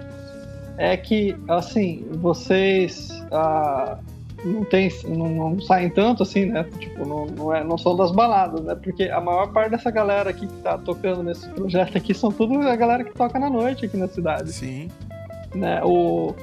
é 0.76 0.96
que, 0.96 1.34
assim, 1.48 2.06
vocês 2.12 3.08
ah, 3.32 3.98
não, 4.44 4.64
tem, 4.64 4.90
não, 5.04 5.28
não, 5.28 5.60
saem 5.60 5.88
tanto 5.90 6.22
assim, 6.22 6.46
né? 6.46 6.64
Tipo, 6.78 7.06
não, 7.06 7.26
não, 7.26 7.54
é, 7.54 7.64
não 7.64 7.78
são 7.78 7.96
das 7.96 8.12
baladas, 8.12 8.60
né? 8.60 8.74
Porque 8.74 9.04
a 9.04 9.20
maior 9.20 9.52
parte 9.52 9.70
dessa 9.70 9.90
galera 9.90 10.30
aqui 10.30 10.46
que 10.46 10.62
tá 10.62 10.76
tocando 10.78 11.22
nesse 11.22 11.48
projeto 11.48 11.96
aqui 11.96 12.12
são 12.12 12.30
tudo 12.30 12.60
a 12.60 12.76
galera 12.76 13.02
que 13.02 13.14
toca 13.14 13.38
na 13.38 13.48
noite 13.48 13.86
aqui 13.86 13.96
na 13.96 14.08
cidade. 14.08 14.52
Sim. 14.52 14.88
Né? 15.56 15.80
O, 15.82 16.34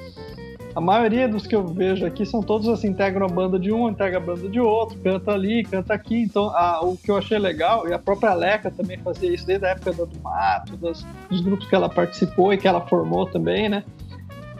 a 0.75 0.81
maioria 0.81 1.27
dos 1.27 1.45
que 1.45 1.55
eu 1.55 1.65
vejo 1.67 2.05
aqui 2.05 2.25
são 2.25 2.41
todos 2.41 2.67
assim, 2.67 2.87
integram 2.87 3.27
a 3.27 3.29
banda 3.29 3.59
de 3.59 3.71
um, 3.71 3.89
integra 3.89 4.17
a 4.17 4.21
banda 4.21 4.49
de 4.49 4.59
outro, 4.59 4.97
canta 4.99 5.31
ali, 5.31 5.63
canta 5.63 5.93
aqui. 5.93 6.21
Então, 6.21 6.45
a, 6.55 6.83
o 6.83 6.97
que 6.97 7.11
eu 7.11 7.17
achei 7.17 7.37
legal, 7.37 7.87
e 7.87 7.93
a 7.93 7.99
própria 7.99 8.33
Leca 8.33 8.71
também 8.71 8.97
fazia 8.97 9.33
isso 9.33 9.45
desde 9.45 9.65
a 9.65 9.69
época 9.69 9.93
do 9.93 10.09
Mato, 10.21 10.75
das, 10.77 11.05
dos 11.29 11.41
grupos 11.41 11.67
que 11.67 11.75
ela 11.75 11.89
participou 11.89 12.51
e 12.51 12.57
que 12.57 12.67
ela 12.67 12.81
formou 12.81 13.25
também, 13.27 13.69
né? 13.69 13.83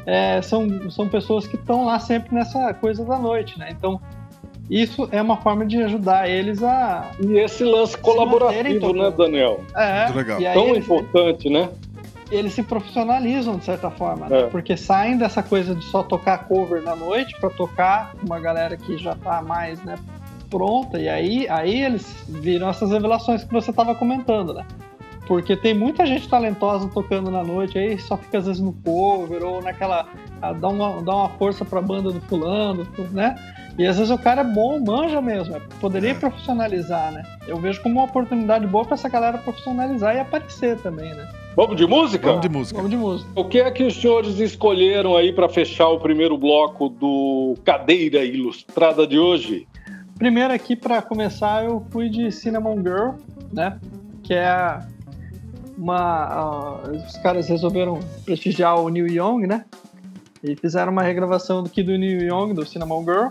É, 0.05 0.41
são, 0.41 0.91
são 0.91 1.07
pessoas 1.07 1.47
que 1.47 1.55
estão 1.55 1.85
lá 1.85 1.97
sempre 1.97 2.35
nessa 2.35 2.73
coisa 2.73 3.03
da 3.05 3.17
noite, 3.17 3.57
né? 3.57 3.69
Então, 3.71 3.99
isso 4.69 5.07
é 5.11 5.21
uma 5.21 5.37
forma 5.37 5.65
de 5.65 5.81
ajudar 5.83 6.29
eles 6.29 6.63
a. 6.63 7.11
E 7.19 7.37
esse 7.37 7.63
lance 7.63 7.97
colaborativo, 7.97 8.93
né, 8.93 9.11
Daniel? 9.11 9.61
É, 9.75 10.05
Muito 10.05 10.17
legal. 10.17 10.53
Tão 10.53 10.67
eles, 10.69 10.83
importante, 10.83 11.49
né? 11.49 11.69
Eles 12.31 12.53
se 12.53 12.63
profissionalizam 12.63 13.57
de 13.57 13.65
certa 13.65 13.89
forma, 13.89 14.27
né? 14.27 14.41
É. 14.41 14.47
Porque 14.47 14.75
saem 14.75 15.17
dessa 15.17 15.43
coisa 15.43 15.75
de 15.75 15.83
só 15.85 16.03
tocar 16.03 16.47
cover 16.47 16.81
na 16.81 16.95
noite 16.95 17.35
para 17.39 17.49
tocar 17.49 18.13
uma 18.23 18.39
galera 18.39 18.77
que 18.77 18.97
já 18.97 19.15
tá 19.15 19.41
mais, 19.41 19.81
né, 19.83 19.97
pronta 20.49 20.99
e 20.99 21.09
aí 21.09 21.47
aí 21.49 21.83
eles 21.83 22.15
viram 22.27 22.69
essas 22.69 22.91
revelações 22.91 23.43
que 23.43 23.51
você 23.51 23.73
tava 23.73 23.95
comentando, 23.95 24.53
né? 24.53 24.65
Porque 25.25 25.55
tem 25.55 25.73
muita 25.73 26.05
gente 26.05 26.27
talentosa 26.27 26.89
tocando 26.89 27.31
na 27.31 27.43
noite, 27.43 27.77
aí 27.77 27.97
só 27.97 28.17
fica 28.17 28.39
às 28.39 28.45
vezes 28.45 28.61
no 28.61 28.73
cover 28.73 29.43
ou 29.43 29.61
naquela. 29.61 30.05
dá, 30.59 30.67
uma, 30.67 31.01
dá 31.01 31.15
uma 31.15 31.29
força 31.29 31.63
pra 31.63 31.81
banda 31.81 32.11
do 32.11 32.19
fulano, 32.21 32.85
né? 33.11 33.35
E 33.77 33.87
às 33.87 33.97
vezes 33.97 34.11
o 34.11 34.17
cara 34.17 34.41
é 34.41 34.43
bom, 34.43 34.79
manja 34.79 35.21
mesmo. 35.21 35.59
Poderia 35.79 36.11
é. 36.11 36.13
profissionalizar, 36.13 37.11
né? 37.11 37.23
Eu 37.47 37.57
vejo 37.57 37.81
como 37.81 37.95
uma 37.95 38.05
oportunidade 38.05 38.67
boa 38.67 38.83
para 38.83 38.95
essa 38.95 39.07
galera 39.07 39.37
profissionalizar 39.37 40.15
e 40.15 40.19
aparecer 40.19 40.77
também, 40.79 41.13
né? 41.15 41.27
Vamos 41.55 41.77
de 41.77 41.85
música? 41.85 42.27
Vamos 42.27 42.41
de 42.41 42.49
música. 42.49 42.77
Vamos 42.77 42.91
de 42.91 42.97
música. 42.97 43.29
O 43.35 43.45
que 43.45 43.59
é 43.59 43.69
que 43.69 43.83
os 43.83 43.95
senhores 43.95 44.39
escolheram 44.39 45.15
aí 45.15 45.31
para 45.31 45.47
fechar 45.47 45.87
o 45.89 45.99
primeiro 45.99 46.35
bloco 46.35 46.89
do 46.89 47.55
Cadeira 47.63 48.25
Ilustrada 48.25 49.05
de 49.05 49.19
hoje? 49.19 49.67
Primeiro 50.17 50.51
aqui 50.51 50.75
para 50.75 51.01
começar 51.01 51.63
eu 51.65 51.85
fui 51.91 52.09
de 52.09 52.31
Cinnamon 52.31 52.77
Girl, 52.77 53.11
né? 53.51 53.79
Que 54.23 54.33
é 54.33 54.79
uma 55.77 56.81
uh, 56.85 56.91
os 57.05 57.17
caras 57.17 57.47
resolveram 57.47 57.99
prestigiar 58.25 58.79
o 58.79 58.89
Neil 58.89 59.07
Young, 59.07 59.45
né? 59.45 59.65
E 60.43 60.55
fizeram 60.55 60.91
uma 60.91 61.03
regravação 61.03 61.59
aqui 61.59 61.83
do 61.83 61.95
Neil 61.95 62.21
Young 62.21 62.53
do 62.55 62.65
Cinnamon 62.65 63.03
Girl. 63.03 63.27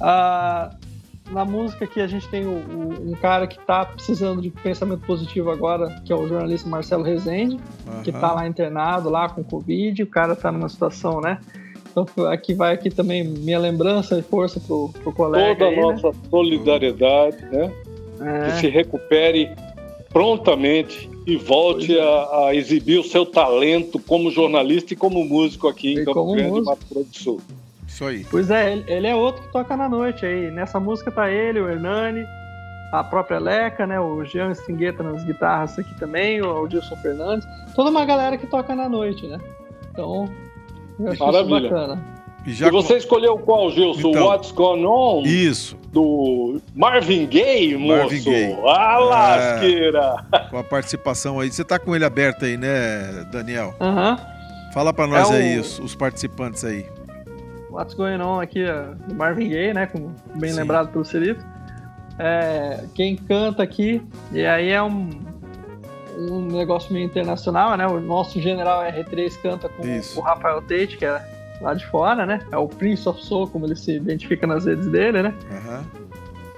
Uh, 0.00 0.77
na 1.30 1.44
música 1.44 1.84
aqui 1.84 2.00
a 2.00 2.06
gente 2.06 2.26
tem 2.28 2.46
o, 2.46 2.50
o, 2.50 3.10
um 3.10 3.12
cara 3.12 3.46
que 3.46 3.58
está 3.58 3.84
precisando 3.84 4.40
de 4.40 4.50
pensamento 4.50 5.00
positivo 5.06 5.50
agora, 5.50 6.00
que 6.04 6.12
é 6.12 6.16
o 6.16 6.26
jornalista 6.26 6.68
Marcelo 6.68 7.02
Rezende, 7.02 7.56
uhum. 7.86 8.02
que 8.02 8.10
está 8.10 8.32
lá 8.32 8.46
internado, 8.46 9.10
lá 9.10 9.28
com 9.28 9.42
Covid, 9.44 10.02
o 10.02 10.06
cara 10.06 10.32
está 10.32 10.50
numa 10.50 10.68
situação, 10.68 11.20
né? 11.20 11.38
Então 11.90 12.26
aqui 12.26 12.54
vai 12.54 12.74
aqui 12.74 12.90
também 12.90 13.24
minha 13.24 13.58
lembrança 13.58 14.18
e 14.18 14.22
força 14.22 14.60
pro, 14.60 14.90
pro 15.02 15.12
colega. 15.12 15.58
Toda 15.58 15.70
a 15.70 15.70
né? 15.70 15.80
nossa 15.80 16.08
né? 16.08 16.14
solidariedade, 16.30 17.44
né? 17.46 17.72
É. 18.20 18.50
Que 18.50 18.60
se 18.60 18.68
recupere 18.68 19.50
prontamente 20.10 21.08
e 21.26 21.36
volte 21.36 21.96
é. 21.96 22.00
a, 22.00 22.46
a, 22.46 22.54
exibir 22.54 22.98
o 22.98 23.04
seu 23.04 23.26
talento 23.26 23.98
como 23.98 24.30
jornalista 24.30 24.94
e 24.94 24.96
como 24.96 25.24
músico 25.24 25.68
aqui 25.68 25.92
em 25.92 26.04
Campo 26.04 26.32
Grande, 26.32 26.62
Mato 26.62 26.86
Grosso 26.90 27.10
do 27.10 27.16
Sul. 27.16 27.40
Isso 27.98 28.04
aí. 28.04 28.24
Pois 28.30 28.48
é, 28.48 28.72
ele, 28.72 28.84
ele, 28.86 29.06
é 29.08 29.16
outro 29.16 29.42
que 29.42 29.48
toca 29.48 29.76
na 29.76 29.88
noite 29.88 30.24
aí. 30.24 30.52
Nessa 30.52 30.78
música 30.78 31.10
tá 31.10 31.28
ele, 31.28 31.58
o 31.58 31.68
Hernani, 31.68 32.24
a 32.92 33.02
própria 33.02 33.40
Leca, 33.40 33.88
né? 33.88 33.98
O 33.98 34.24
Jean 34.24 34.54
Stingueta 34.54 35.02
nas 35.02 35.24
guitarras 35.24 35.76
aqui 35.76 35.92
também, 35.96 36.40
o 36.40 36.46
Aldilson 36.48 36.94
Fernandes. 36.96 37.48
Toda 37.74 37.90
uma 37.90 38.04
galera 38.04 38.38
que 38.38 38.46
toca 38.46 38.72
na 38.76 38.88
noite, 38.88 39.26
né? 39.26 39.40
Então, 39.90 40.32
eu 41.00 41.10
acho 41.10 41.24
Maravilha. 41.24 41.56
isso 41.56 41.70
bacana. 41.70 42.04
E, 42.46 42.52
já 42.52 42.68
e 42.68 42.70
você 42.70 42.92
com... 42.92 42.98
escolheu 42.98 43.36
qual, 43.36 43.68
Gilson? 43.72 44.10
Então, 44.10 44.26
What's 44.28 44.52
Gone 44.52 44.86
On? 44.86 45.22
Isso. 45.24 45.76
Do 45.92 46.60
Marvin 46.76 47.26
Gaye, 47.26 47.76
moço. 47.76 47.98
Marvin 47.98 48.22
Gaye. 48.22 48.58
Ah, 48.64 48.98
lasqueira. 48.98 50.24
É, 50.32 50.38
com 50.38 50.58
a 50.58 50.62
participação 50.62 51.40
aí. 51.40 51.50
Você 51.50 51.64
tá 51.64 51.80
com 51.80 51.96
ele 51.96 52.04
aberto 52.04 52.44
aí, 52.44 52.56
né, 52.56 53.26
Daniel? 53.32 53.74
Aham. 53.80 54.16
Fala 54.72 54.92
para 54.92 55.08
nós 55.08 55.28
é 55.32 55.36
aí, 55.36 55.58
o... 55.58 55.62
os, 55.62 55.80
os 55.80 55.94
participantes 55.96 56.64
aí. 56.64 56.86
What's 57.70 57.94
Going 57.94 58.20
On 58.20 58.40
aqui, 58.40 58.64
do 59.06 59.14
Marvin 59.14 59.48
Gaye, 59.48 59.74
né? 59.74 59.86
Como 59.86 60.14
bem 60.36 60.50
Sim. 60.50 60.56
lembrado 60.56 60.90
pelo 60.90 61.04
Celito. 61.04 61.44
É, 62.18 62.84
quem 62.94 63.16
canta 63.16 63.62
aqui, 63.62 64.02
e 64.32 64.44
aí 64.44 64.70
é 64.70 64.82
um, 64.82 65.08
um 66.16 66.40
negócio 66.46 66.92
meio 66.92 67.06
internacional, 67.06 67.76
né? 67.76 67.86
O 67.86 68.00
nosso 68.00 68.40
general 68.40 68.82
R3 68.82 69.40
canta 69.40 69.68
com 69.68 69.86
Isso. 69.86 70.18
o 70.18 70.22
Rafael 70.22 70.60
Tate, 70.62 70.96
que 70.96 71.04
é 71.04 71.22
lá 71.60 71.74
de 71.74 71.86
fora, 71.86 72.26
né? 72.26 72.40
É 72.50 72.56
o 72.56 72.66
Prince 72.66 73.08
of 73.08 73.22
Soul, 73.22 73.46
como 73.48 73.66
ele 73.66 73.76
se 73.76 73.96
identifica 73.96 74.46
nas 74.46 74.64
redes 74.64 74.88
dele, 74.88 75.22
né? 75.22 75.34
Uhum. 75.50 75.84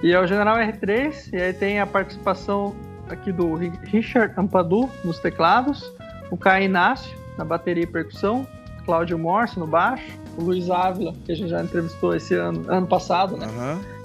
E 0.01 0.13
é 0.13 0.19
o 0.19 0.25
general 0.25 0.57
R3, 0.57 1.31
e 1.31 1.41
aí 1.41 1.53
tem 1.53 1.79
a 1.79 1.85
participação 1.85 2.75
aqui 3.07 3.31
do 3.31 3.55
Richard 3.55 4.33
Ampadu 4.37 4.89
nos 5.03 5.19
teclados, 5.19 5.93
o 6.31 6.37
Caio 6.37 6.65
Inácio 6.65 7.15
na 7.37 7.45
bateria 7.45 7.83
e 7.83 7.87
percussão, 7.87 8.47
Cláudio 8.85 9.17
Morse 9.19 9.59
no 9.59 9.67
baixo, 9.67 10.17
o 10.37 10.43
Luiz 10.43 10.69
Ávila, 10.69 11.13
que 11.25 11.31
a 11.31 11.35
gente 11.35 11.49
já 11.49 11.63
entrevistou 11.63 12.15
esse 12.15 12.35
ano, 12.35 12.63
ano 12.69 12.87
passado, 12.87 13.37
né? 13.37 13.47
Uhum. 13.47 14.01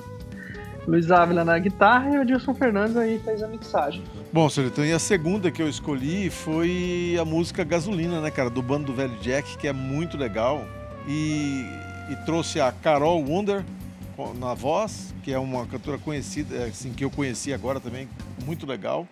Luiz 0.86 1.10
Ávila 1.10 1.44
na 1.44 1.58
guitarra 1.58 2.10
e 2.10 2.18
o 2.18 2.22
Edilson 2.22 2.54
Fernandes 2.54 2.96
aí 2.96 3.18
fez 3.18 3.42
a 3.42 3.48
mixagem. 3.48 4.02
Bom, 4.32 4.48
senhor, 4.48 4.68
então, 4.68 4.84
e 4.84 4.92
a 4.92 4.98
segunda 4.98 5.50
que 5.50 5.60
eu 5.60 5.68
escolhi 5.68 6.30
foi 6.30 7.16
a 7.20 7.24
música 7.24 7.64
Gasolina, 7.64 8.20
né, 8.20 8.30
cara, 8.30 8.48
do 8.48 8.62
bando 8.62 8.86
do 8.86 8.94
Velho 8.94 9.16
Jack, 9.20 9.58
que 9.58 9.66
é 9.66 9.72
muito 9.72 10.16
legal. 10.16 10.64
E, 11.08 11.66
e 12.10 12.16
trouxe 12.24 12.60
a 12.60 12.70
Carol 12.70 13.24
Wonder 13.24 13.64
na 14.38 14.54
voz, 14.54 15.14
que 15.22 15.32
é 15.32 15.38
uma 15.38 15.66
cantora 15.66 15.98
conhecida, 15.98 16.54
é, 16.54 16.64
assim, 16.66 16.92
que 16.92 17.04
eu 17.04 17.10
conheci 17.10 17.52
agora 17.52 17.80
também, 17.80 18.08
muito 18.44 18.66
legal. 18.66 19.06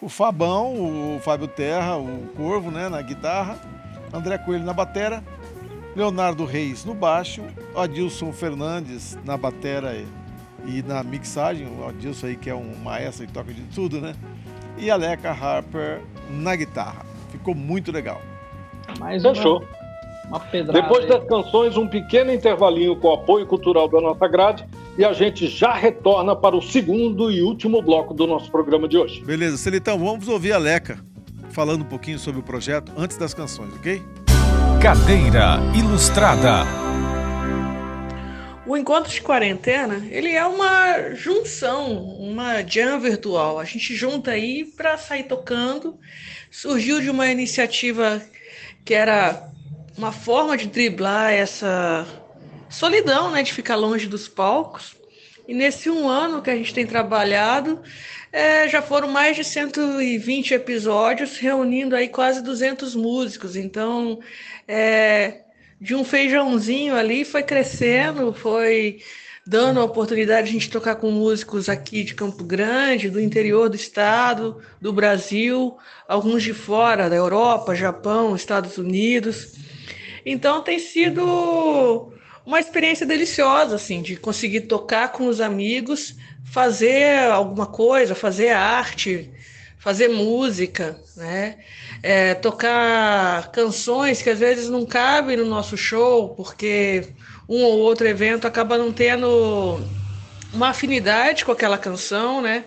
O 0.00 0.08
Fabão, 0.08 0.74
o 1.16 1.20
Fábio 1.20 1.48
Terra, 1.48 1.96
o 1.96 2.28
Corvo, 2.36 2.70
né, 2.70 2.88
na 2.88 3.00
guitarra. 3.00 3.58
André 4.12 4.38
Coelho 4.38 4.64
na 4.64 4.72
batera. 4.72 5.24
Leonardo 5.96 6.44
Reis 6.44 6.84
no 6.84 6.94
baixo. 6.94 7.42
Adilson 7.74 8.32
Fernandes 8.32 9.18
na 9.24 9.36
batera 9.36 9.96
e, 10.66 10.82
na 10.82 11.02
mixagem. 11.02 11.66
O 11.66 11.86
Adilson 11.86 12.26
aí 12.26 12.36
que 12.36 12.50
é 12.50 12.54
um 12.54 12.74
maestro 12.82 13.24
e 13.24 13.28
toca 13.28 13.52
de 13.52 13.62
tudo, 13.74 14.00
né? 14.00 14.14
E 14.76 14.90
a 14.90 14.96
Leca 14.96 15.30
Harper 15.30 16.00
na 16.30 16.56
guitarra. 16.56 17.04
Ficou 17.30 17.54
muito 17.54 17.92
legal. 17.92 18.20
Mais 18.98 19.22
Fechou. 19.22 19.64
Uma, 20.26 20.38
uma 20.38 20.72
Depois 20.72 21.04
aí. 21.04 21.10
das 21.10 21.24
canções, 21.24 21.76
um 21.76 21.86
pequeno 21.86 22.32
intervalinho 22.32 22.96
com 22.96 23.08
o 23.08 23.12
apoio 23.12 23.46
cultural 23.46 23.88
da 23.88 24.00
nossa 24.00 24.26
grade 24.26 24.66
e 24.96 25.04
a 25.04 25.12
gente 25.12 25.46
já 25.48 25.72
retorna 25.74 26.34
para 26.34 26.56
o 26.56 26.62
segundo 26.62 27.30
e 27.30 27.42
último 27.42 27.82
bloco 27.82 28.14
do 28.14 28.26
nosso 28.26 28.50
programa 28.50 28.88
de 28.88 28.96
hoje. 28.96 29.22
Beleza, 29.24 29.56
Celitão, 29.56 29.98
vamos 29.98 30.28
ouvir 30.28 30.52
a 30.52 30.58
Leca 30.58 30.98
falando 31.50 31.82
um 31.82 31.86
pouquinho 31.86 32.18
sobre 32.18 32.40
o 32.40 32.42
projeto 32.42 32.92
antes 32.96 33.16
das 33.16 33.34
canções, 33.34 33.72
ok? 33.74 34.02
Cadeira 34.84 35.60
Ilustrada. 35.74 36.58
O 38.66 38.76
Encontro 38.76 39.10
de 39.10 39.22
Quarentena, 39.22 40.06
ele 40.10 40.32
é 40.32 40.44
uma 40.44 41.14
junção, 41.14 41.94
uma 42.18 42.60
jam 42.60 43.00
virtual. 43.00 43.58
A 43.58 43.64
gente 43.64 43.96
junta 43.96 44.32
aí 44.32 44.62
para 44.62 44.98
sair 44.98 45.22
tocando. 45.22 45.98
Surgiu 46.50 47.00
de 47.00 47.08
uma 47.08 47.28
iniciativa 47.28 48.20
que 48.84 48.92
era 48.92 49.48
uma 49.96 50.12
forma 50.12 50.54
de 50.54 50.66
driblar 50.66 51.32
essa 51.32 52.06
solidão, 52.68 53.30
né, 53.30 53.42
de 53.42 53.54
ficar 53.54 53.76
longe 53.76 54.06
dos 54.06 54.28
palcos. 54.28 54.94
E 55.48 55.54
nesse 55.54 55.88
um 55.88 56.06
ano 56.06 56.42
que 56.42 56.50
a 56.50 56.56
gente 56.56 56.74
tem 56.74 56.86
trabalhado, 56.86 57.82
é, 58.30 58.68
já 58.68 58.82
foram 58.82 59.08
mais 59.08 59.36
de 59.36 59.44
120 59.44 60.54
episódios, 60.54 61.38
reunindo 61.38 61.94
aí 61.94 62.08
quase 62.08 62.42
200 62.42 62.94
músicos. 62.96 63.54
Então, 63.54 64.18
é, 64.66 65.42
de 65.80 65.94
um 65.94 66.04
feijãozinho 66.04 66.94
ali 66.94 67.24
foi 67.24 67.42
crescendo, 67.42 68.32
foi 68.32 69.00
dando 69.46 69.78
a 69.78 69.84
oportunidade 69.84 70.44
de 70.44 70.50
a 70.50 70.52
gente 70.60 70.70
tocar 70.70 70.96
com 70.96 71.10
músicos 71.10 71.68
aqui 71.68 72.02
de 72.02 72.14
Campo 72.14 72.42
Grande, 72.42 73.10
do 73.10 73.20
interior 73.20 73.68
do 73.68 73.76
estado, 73.76 74.62
do 74.80 74.92
Brasil, 74.92 75.76
alguns 76.08 76.42
de 76.42 76.54
fora, 76.54 77.10
da 77.10 77.16
Europa, 77.16 77.74
Japão, 77.74 78.34
Estados 78.34 78.78
Unidos. 78.78 79.52
Então 80.24 80.62
tem 80.62 80.78
sido 80.78 82.12
uma 82.46 82.58
experiência 82.58 83.04
deliciosa, 83.04 83.76
assim, 83.76 84.00
de 84.00 84.16
conseguir 84.16 84.62
tocar 84.62 85.12
com 85.12 85.26
os 85.26 85.40
amigos, 85.40 86.16
fazer 86.44 87.30
alguma 87.30 87.66
coisa, 87.66 88.14
fazer 88.14 88.50
arte, 88.50 89.30
fazer 89.84 90.08
música, 90.08 90.98
né? 91.14 91.58
É, 92.02 92.32
tocar 92.32 93.52
canções 93.52 94.22
que 94.22 94.30
às 94.30 94.38
vezes 94.38 94.70
não 94.70 94.86
cabem 94.86 95.36
no 95.36 95.44
nosso 95.44 95.76
show, 95.76 96.30
porque 96.30 97.08
um 97.46 97.62
ou 97.62 97.80
outro 97.80 98.08
evento 98.08 98.46
acaba 98.46 98.78
não 98.78 98.90
tendo 98.90 99.78
uma 100.54 100.70
afinidade 100.70 101.44
com 101.44 101.52
aquela 101.52 101.76
canção, 101.76 102.40
né? 102.40 102.64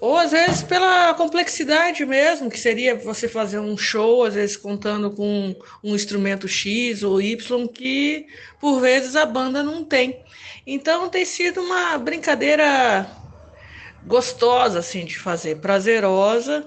Ou 0.00 0.16
às 0.16 0.30
vezes 0.30 0.62
pela 0.62 1.12
complexidade 1.12 2.02
mesmo, 2.06 2.50
que 2.50 2.58
seria 2.58 2.94
você 2.94 3.28
fazer 3.28 3.58
um 3.58 3.76
show, 3.76 4.24
às 4.24 4.32
vezes 4.32 4.56
contando 4.56 5.10
com 5.10 5.54
um 5.82 5.94
instrumento 5.94 6.48
X 6.48 7.02
ou 7.02 7.20
Y, 7.20 7.68
que 7.68 8.26
por 8.58 8.80
vezes 8.80 9.16
a 9.16 9.26
banda 9.26 9.62
não 9.62 9.84
tem. 9.84 10.18
Então 10.66 11.10
tem 11.10 11.26
sido 11.26 11.60
uma 11.60 11.98
brincadeira 11.98 13.06
gostosa 14.06 14.78
assim 14.78 15.04
de 15.04 15.18
fazer, 15.18 15.56
prazerosa. 15.56 16.66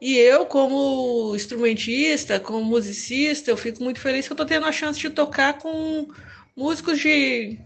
E 0.00 0.18
eu, 0.18 0.44
como 0.46 1.34
instrumentista, 1.36 2.40
como 2.40 2.64
musicista, 2.64 3.50
eu 3.50 3.56
fico 3.56 3.82
muito 3.82 4.00
feliz 4.00 4.26
que 4.26 4.32
eu 4.32 4.34
estou 4.34 4.46
tendo 4.46 4.66
a 4.66 4.72
chance 4.72 4.98
de 4.98 5.10
tocar 5.10 5.58
com 5.58 6.08
músicos 6.56 6.98
de 6.98 7.58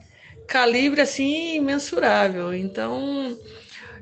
calibre 0.47 1.01
assim 1.01 1.57
imensurável. 1.57 2.53
Então, 2.55 3.39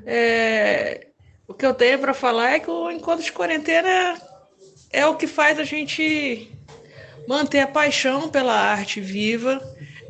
é, 0.05 1.07
o 1.47 1.53
que 1.53 1.65
eu 1.65 1.73
tenho 1.73 1.97
para 1.99 2.13
falar 2.13 2.51
é 2.51 2.59
que 2.59 2.69
o 2.69 2.91
encontro 2.91 3.23
de 3.23 3.31
quarentena 3.31 4.19
é 4.91 5.05
o 5.05 5.15
que 5.15 5.27
faz 5.27 5.57
a 5.57 5.63
gente 5.63 6.51
manter 7.27 7.59
a 7.59 7.67
paixão 7.67 8.29
pela 8.29 8.53
arte 8.53 8.99
viva 9.01 9.61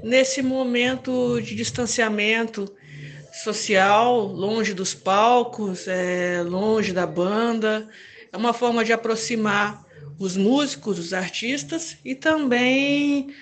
nesse 0.03 0.41
momento 0.41 1.39
de 1.41 1.55
distanciamento 1.55 2.74
social, 3.43 4.21
longe 4.21 4.73
dos 4.73 4.93
palcos, 4.93 5.87
é, 5.87 6.41
longe 6.41 6.93
da 6.93 7.05
banda. 7.05 7.87
É 8.31 8.37
uma 8.37 8.53
forma 8.53 8.83
de 8.83 8.93
aproximar 8.93 9.85
os 10.17 10.37
músicos, 10.37 10.97
os 10.97 11.13
artistas 11.13 11.97
e 12.03 12.15
também 12.15 13.33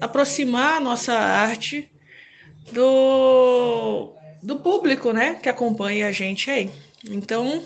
aproximar 0.00 0.76
a 0.76 0.80
nossa 0.80 1.12
arte 1.12 1.90
do 2.72 4.14
do 4.42 4.56
público, 4.56 5.12
né, 5.12 5.38
que 5.40 5.48
acompanha 5.48 6.08
a 6.08 6.12
gente 6.12 6.50
aí. 6.50 6.68
Então, 7.08 7.62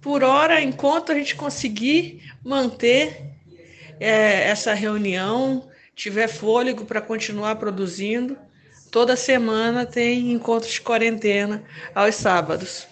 por 0.00 0.24
hora, 0.24 0.60
enquanto 0.60 1.12
a 1.12 1.14
gente 1.14 1.36
conseguir 1.36 2.22
manter 2.44 3.34
é, 4.00 4.48
essa 4.48 4.74
reunião, 4.74 5.68
tiver 5.94 6.26
fôlego 6.26 6.84
para 6.84 7.00
continuar 7.00 7.54
produzindo, 7.56 8.36
toda 8.90 9.16
semana 9.16 9.86
tem 9.86 10.32
encontros 10.32 10.72
de 10.72 10.80
quarentena 10.80 11.62
aos 11.94 12.14
sábados. 12.14 12.86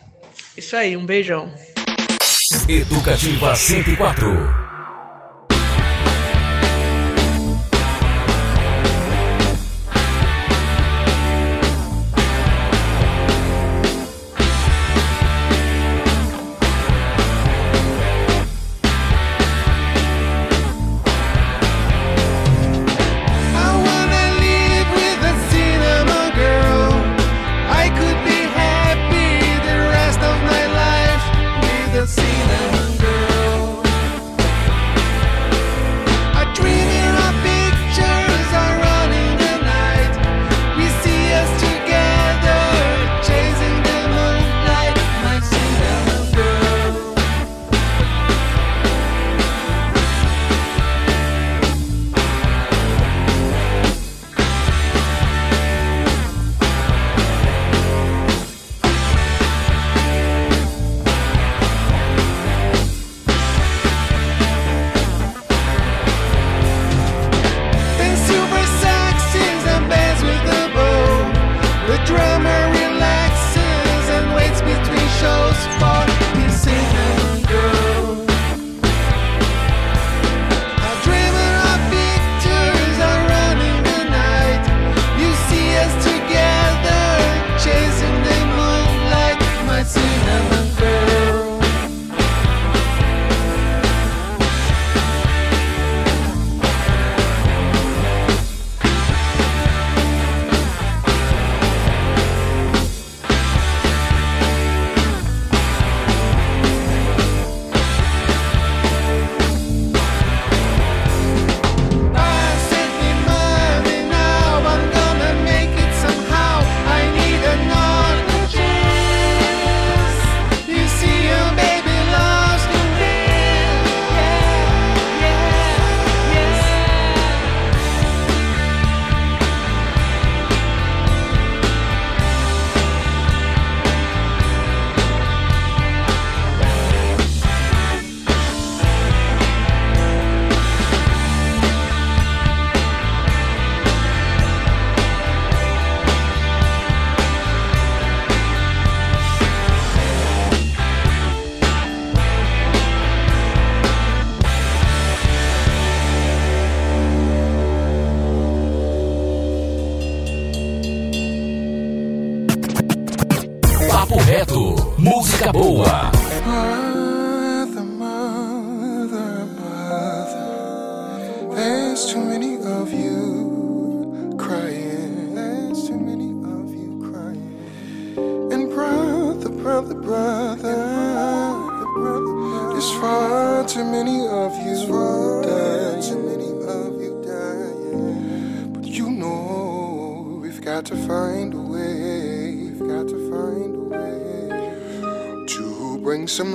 Isso 0.57 0.77
aí, 0.77 0.97
um 0.97 1.05
beijão. 1.05 1.53
Educativa 2.69 3.55
104. 3.55 4.66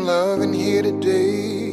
loving 0.05 0.53
here 0.53 0.81
today. 0.81 1.70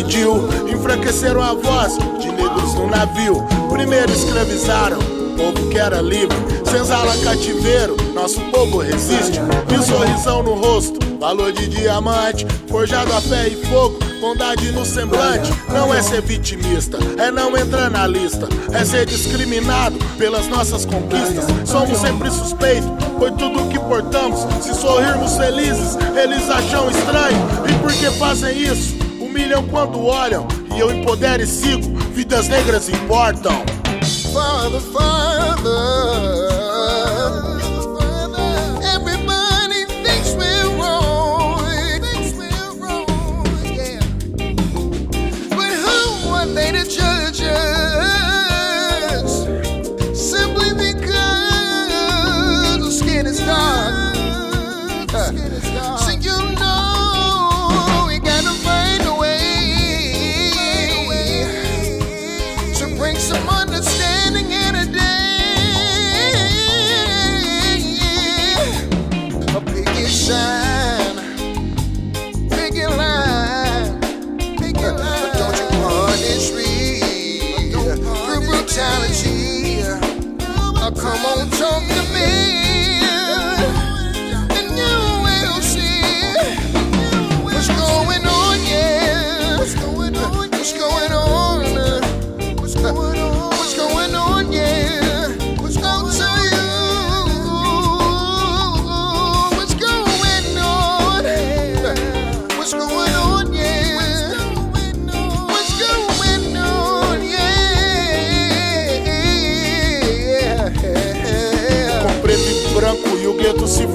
Dividiu. 0.00 0.48
Enfraqueceram 0.68 1.42
a 1.42 1.54
voz 1.54 1.96
de 2.18 2.30
negros 2.30 2.74
no 2.74 2.88
navio. 2.88 3.44
Primeiro 3.70 4.10
escravizaram 4.12 4.98
o 4.98 5.36
povo 5.36 5.68
que 5.68 5.78
era 5.78 6.00
livre. 6.00 6.36
Senzala 6.64 7.16
cativeiro, 7.18 7.96
nosso 8.14 8.40
povo 8.52 8.78
resiste. 8.78 9.40
E 9.68 9.82
sorrisão 9.82 10.42
no 10.42 10.54
rosto, 10.54 10.98
valor 11.18 11.52
de 11.52 11.68
diamante. 11.68 12.46
Forjado 12.68 13.12
a 13.12 13.20
fé 13.20 13.48
e 13.48 13.66
fogo, 13.66 13.98
bondade 14.20 14.70
no 14.72 14.84
semblante. 14.84 15.50
Não 15.68 15.92
é 15.92 16.00
ser 16.00 16.22
vitimista, 16.22 16.98
é 17.18 17.30
não 17.30 17.56
entrar 17.56 17.90
na 17.90 18.06
lista. 18.06 18.48
É 18.72 18.84
ser 18.84 19.06
discriminado 19.06 19.98
pelas 20.16 20.46
nossas 20.46 20.84
conquistas. 20.84 21.44
Somos 21.64 21.98
sempre 21.98 22.30
suspeitos, 22.30 22.88
foi 23.18 23.32
tudo 23.32 23.68
que 23.68 23.78
portamos. 23.78 24.46
Se 24.62 24.74
sorrirmos 24.74 25.36
felizes, 25.36 25.96
eles 26.16 26.48
acham 26.48 26.88
estranho. 26.88 27.48
E 27.68 27.72
por 27.80 27.92
que 27.92 28.10
fazem 28.18 28.56
isso? 28.56 29.09
Humilham 29.30 29.64
quando 29.68 30.04
olham. 30.04 30.48
E 30.74 30.80
eu 30.80 30.90
empodero 30.90 31.40
e 31.40 31.46
sigo, 31.46 31.96
vidas 32.12 32.48
negras 32.48 32.88
importam. 32.88 33.64
Father, 34.32 34.80
Father. 34.80 35.70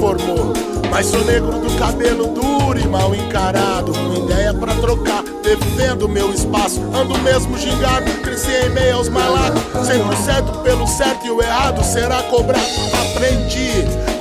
Formou. 0.06 0.54
Mas 0.92 1.08
sou 1.08 1.26
negro 1.26 1.60
do 1.60 1.76
cabelo 1.78 2.28
duro 2.28 2.80
e 2.80 2.88
mal 2.88 3.16
encarado. 3.16 3.92
Com 3.92 4.26
ideia 4.26 4.54
pra 4.54 4.76
trocar, 4.76 5.24
defendo 5.42 6.08
meu 6.08 6.32
espaço. 6.32 6.80
Ando 6.94 7.18
mesmo 7.20 7.58
gingado, 7.58 8.12
cresci 8.22 8.52
em 8.52 8.70
meio 8.70 8.98
aos 8.98 9.10
malados. 9.10 9.62
Sempre 9.84 10.16
o 10.16 10.24
certo 10.24 10.60
pelo 10.60 10.88
certo 10.88 11.26
e 11.26 11.32
o 11.32 11.42
errado 11.42 11.84
será 11.84 12.22
cobrado. 12.24 12.64
Aprendi 13.02 13.72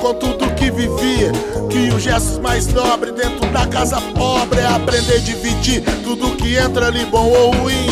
com 0.01 0.14
tudo 0.14 0.55
que 0.55 0.70
vivia. 0.70 1.33
Que 1.68 1.94
os 1.94 2.03
gestos 2.03 2.38
mais 2.38 2.66
nobres 2.68 3.14
dentro 3.14 3.47
da 3.51 3.66
casa 3.66 4.01
pobre 4.14 4.61
é 4.61 4.66
aprender 4.66 5.16
a 5.16 5.18
dividir 5.18 5.83
tudo 6.03 6.37
que 6.37 6.57
entra 6.57 6.87
ali, 6.87 7.05
bom 7.05 7.29
ou 7.29 7.51
ruim. 7.51 7.87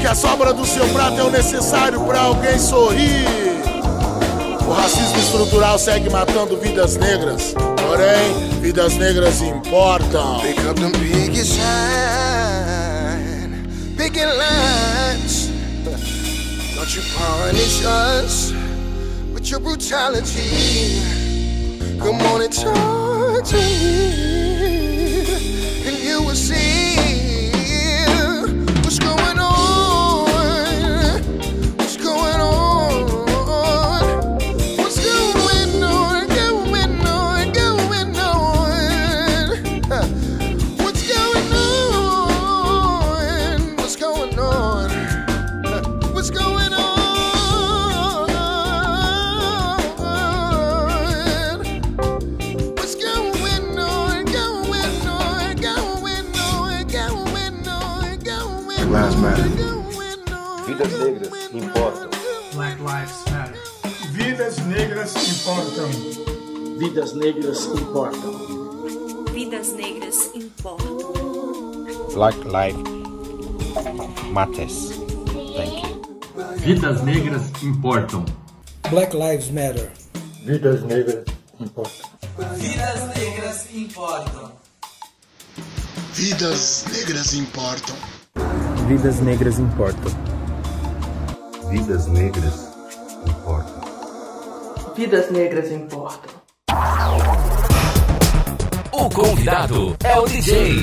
Que 0.00 0.06
a 0.06 0.14
sobra 0.14 0.52
do 0.52 0.64
seu 0.64 0.86
prato 0.90 1.20
é 1.20 1.24
o 1.24 1.30
necessário 1.30 2.00
pra 2.04 2.20
alguém 2.20 2.58
sorrir. 2.58 3.45
O 4.68 4.72
racismo 4.72 5.18
estrutural 5.18 5.78
segue 5.78 6.10
matando 6.10 6.56
vidas 6.58 6.96
negras. 6.96 7.54
Porém, 7.80 8.60
vidas 8.60 8.96
negras 8.96 9.40
importam. 9.40 10.40
Pick 10.40 10.58
up 10.68 10.80
them 10.80 10.90
picket 10.92 11.46
sign, 11.46 11.62
picket 13.96 14.26
lines. 14.26 15.50
Don't 16.74 16.94
you 16.96 17.02
punish 17.14 17.84
us 17.84 18.52
with 19.32 19.48
your 19.50 19.60
brutality. 19.60 21.00
Come 21.98 22.20
on 22.32 22.42
and 22.42 22.52
talk 22.52 23.44
to 23.44 23.56
me, 23.56 25.24
and 25.86 25.96
you 25.98 26.22
will 26.22 26.34
see 26.34 26.75
importam. 65.46 65.90
Vidas 66.76 67.14
negras 67.14 67.66
importam. 67.66 68.34
Vidas 69.32 69.72
negras 69.74 70.30
importam. 70.34 71.14
Black 72.14 72.36
Lives 72.44 72.82
Matters. 74.32 74.90
Thank 75.54 75.84
you. 75.84 76.02
Vidas 76.64 77.02
negras 77.04 77.42
importam. 77.62 78.24
Black 78.90 79.14
Lives 79.14 79.52
Matter. 79.52 79.92
Vidas 80.44 80.82
negras 80.82 81.24
importam. 81.60 82.10
Vidas 82.58 83.16
negras 83.16 83.70
importam. 83.72 84.52
Vidas 86.16 86.84
negras 86.90 87.34
importam. 87.34 87.96
Vidas 88.88 89.20
negras 89.20 89.58
importam. 89.60 90.12
Vidas 91.70 92.08
negras 92.08 92.44
importam. 92.44 92.65
Vidas 94.96 95.30
negras 95.30 95.70
importam. 95.70 96.30
O 98.92 99.10
convidado 99.10 99.94
é 100.02 100.18
o 100.18 100.26
DJ. 100.26 100.82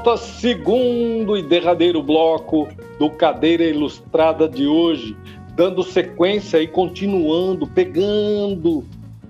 Volta, 0.00 0.16
segundo 0.16 1.36
e 1.36 1.42
derradeiro 1.42 2.02
bloco 2.02 2.66
do 2.98 3.10
Cadeira 3.10 3.64
Ilustrada 3.64 4.48
de 4.48 4.66
hoje, 4.66 5.14
dando 5.54 5.82
sequência 5.82 6.58
e 6.58 6.66
continuando, 6.66 7.66
pegando 7.66 8.82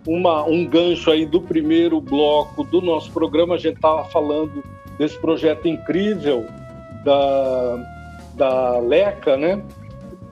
uma, 0.06 0.44
um 0.44 0.64
gancho 0.64 1.10
aí 1.10 1.26
do 1.26 1.40
primeiro 1.40 2.00
bloco 2.00 2.62
do 2.62 2.80
nosso 2.80 3.10
programa. 3.10 3.56
A 3.56 3.58
gente 3.58 3.76
estava 3.76 4.04
falando 4.04 4.62
desse 4.96 5.18
projeto 5.18 5.66
incrível 5.66 6.46
da, 7.04 7.84
da 8.36 8.78
LECA, 8.78 9.36
né? 9.36 9.60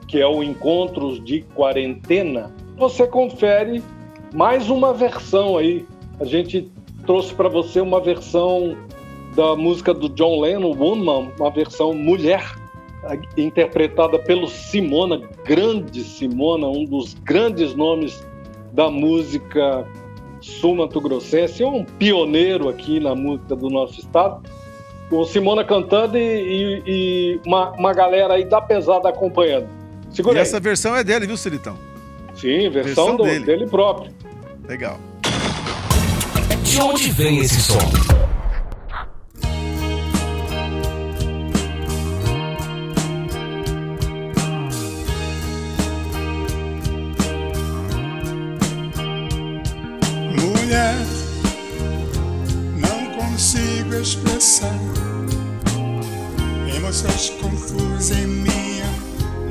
Que 0.07 0.21
é 0.21 0.27
o 0.27 0.41
Encontros 0.41 1.21
de 1.23 1.41
Quarentena. 1.53 2.49
Você 2.77 3.05
confere 3.05 3.83
mais 4.33 4.69
uma 4.69 4.93
versão 4.93 5.57
aí. 5.57 5.85
A 6.17 6.23
gente 6.23 6.71
trouxe 7.05 7.33
para 7.33 7.49
você 7.49 7.81
uma 7.81 7.99
versão 7.99 8.77
da 9.39 9.55
música 9.55 9.93
do 9.93 10.09
John 10.09 10.41
Lennon, 10.41 10.75
Woman, 10.75 11.31
uma 11.39 11.49
versão 11.49 11.93
mulher, 11.93 12.43
interpretada 13.37 14.19
pelo 14.19 14.49
Simona, 14.49 15.21
grande 15.45 16.03
Simona, 16.03 16.67
um 16.67 16.83
dos 16.83 17.13
grandes 17.23 17.73
nomes 17.73 18.21
da 18.73 18.91
música 18.91 19.87
sul-mato-grossense, 20.41 21.63
um 21.63 21.85
pioneiro 21.85 22.67
aqui 22.67 22.99
na 22.99 23.15
música 23.15 23.55
do 23.55 23.69
nosso 23.69 24.01
estado. 24.01 24.43
O 25.09 25.23
Simona 25.23 25.63
cantando 25.63 26.17
e, 26.17 26.21
e, 26.21 26.83
e 26.85 27.41
uma, 27.45 27.71
uma, 27.71 27.93
galera 27.93 28.33
aí 28.33 28.43
da 28.43 28.59
pesada 28.59 29.07
acompanhando. 29.07 29.69
Segura 30.11 30.35
e 30.35 30.39
aí. 30.39 30.41
essa 30.41 30.59
versão 30.59 30.93
é 30.93 31.01
dele, 31.01 31.25
viu, 31.25 31.37
Ciritão? 31.37 31.77
Sim, 32.35 32.69
versão, 32.69 32.83
versão 32.83 33.15
do, 33.15 33.23
dele. 33.23 33.45
dele 33.45 33.67
próprio. 33.67 34.11
Legal. 34.67 34.99
De 36.61 36.81
onde 36.81 37.09
vem 37.11 37.39
esse 37.39 37.61
som? 37.61 38.18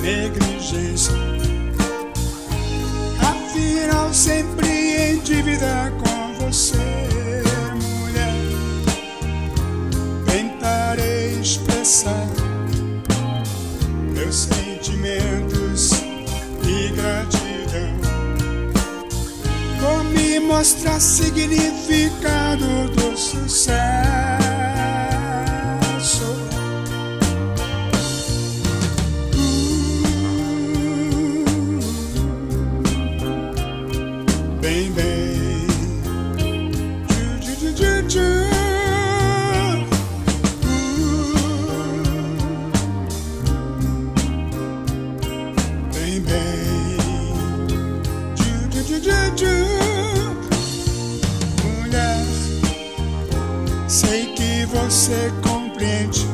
Negligência. 0.08 1.14
Afinal, 3.20 4.12
sempre 4.14 4.68
em 4.68 5.18
dívida 5.18 5.92
com 5.98 6.44
você, 6.44 6.76
mulher. 7.82 8.32
Tentarei 10.26 11.40
expressar 11.40 12.26
meus 14.14 14.48
sentimentos 14.48 15.90
e 16.64 16.88
gratidão. 16.96 17.98
Vou 19.80 20.04
me 20.04 20.40
mostrar 20.40 20.98
significado 21.00 22.88
do 22.96 23.16
sucesso. 23.16 24.47
Você 55.08 55.32
compreende 55.42 56.26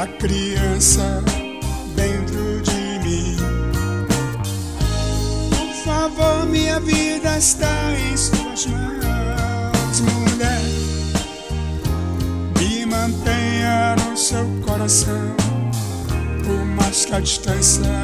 a 0.00 0.06
criança 0.18 1.22
dentro 1.94 2.60
de 2.62 2.98
mim. 3.06 3.36
Por 5.48 5.84
favor, 5.84 6.46
minha 6.46 6.80
vida 6.80 7.38
está 7.38 7.92
em 7.92 8.16
suas 8.16 8.66
mãos, 8.66 10.00
mulher. 10.00 10.60
Me 12.58 12.84
mantenha 12.84 13.94
no 14.04 14.16
seu 14.16 14.44
coração, 14.66 15.36
por 16.44 16.64
mais 16.64 17.04
que 17.04 17.14
a 17.14 17.20
distância 17.20 17.95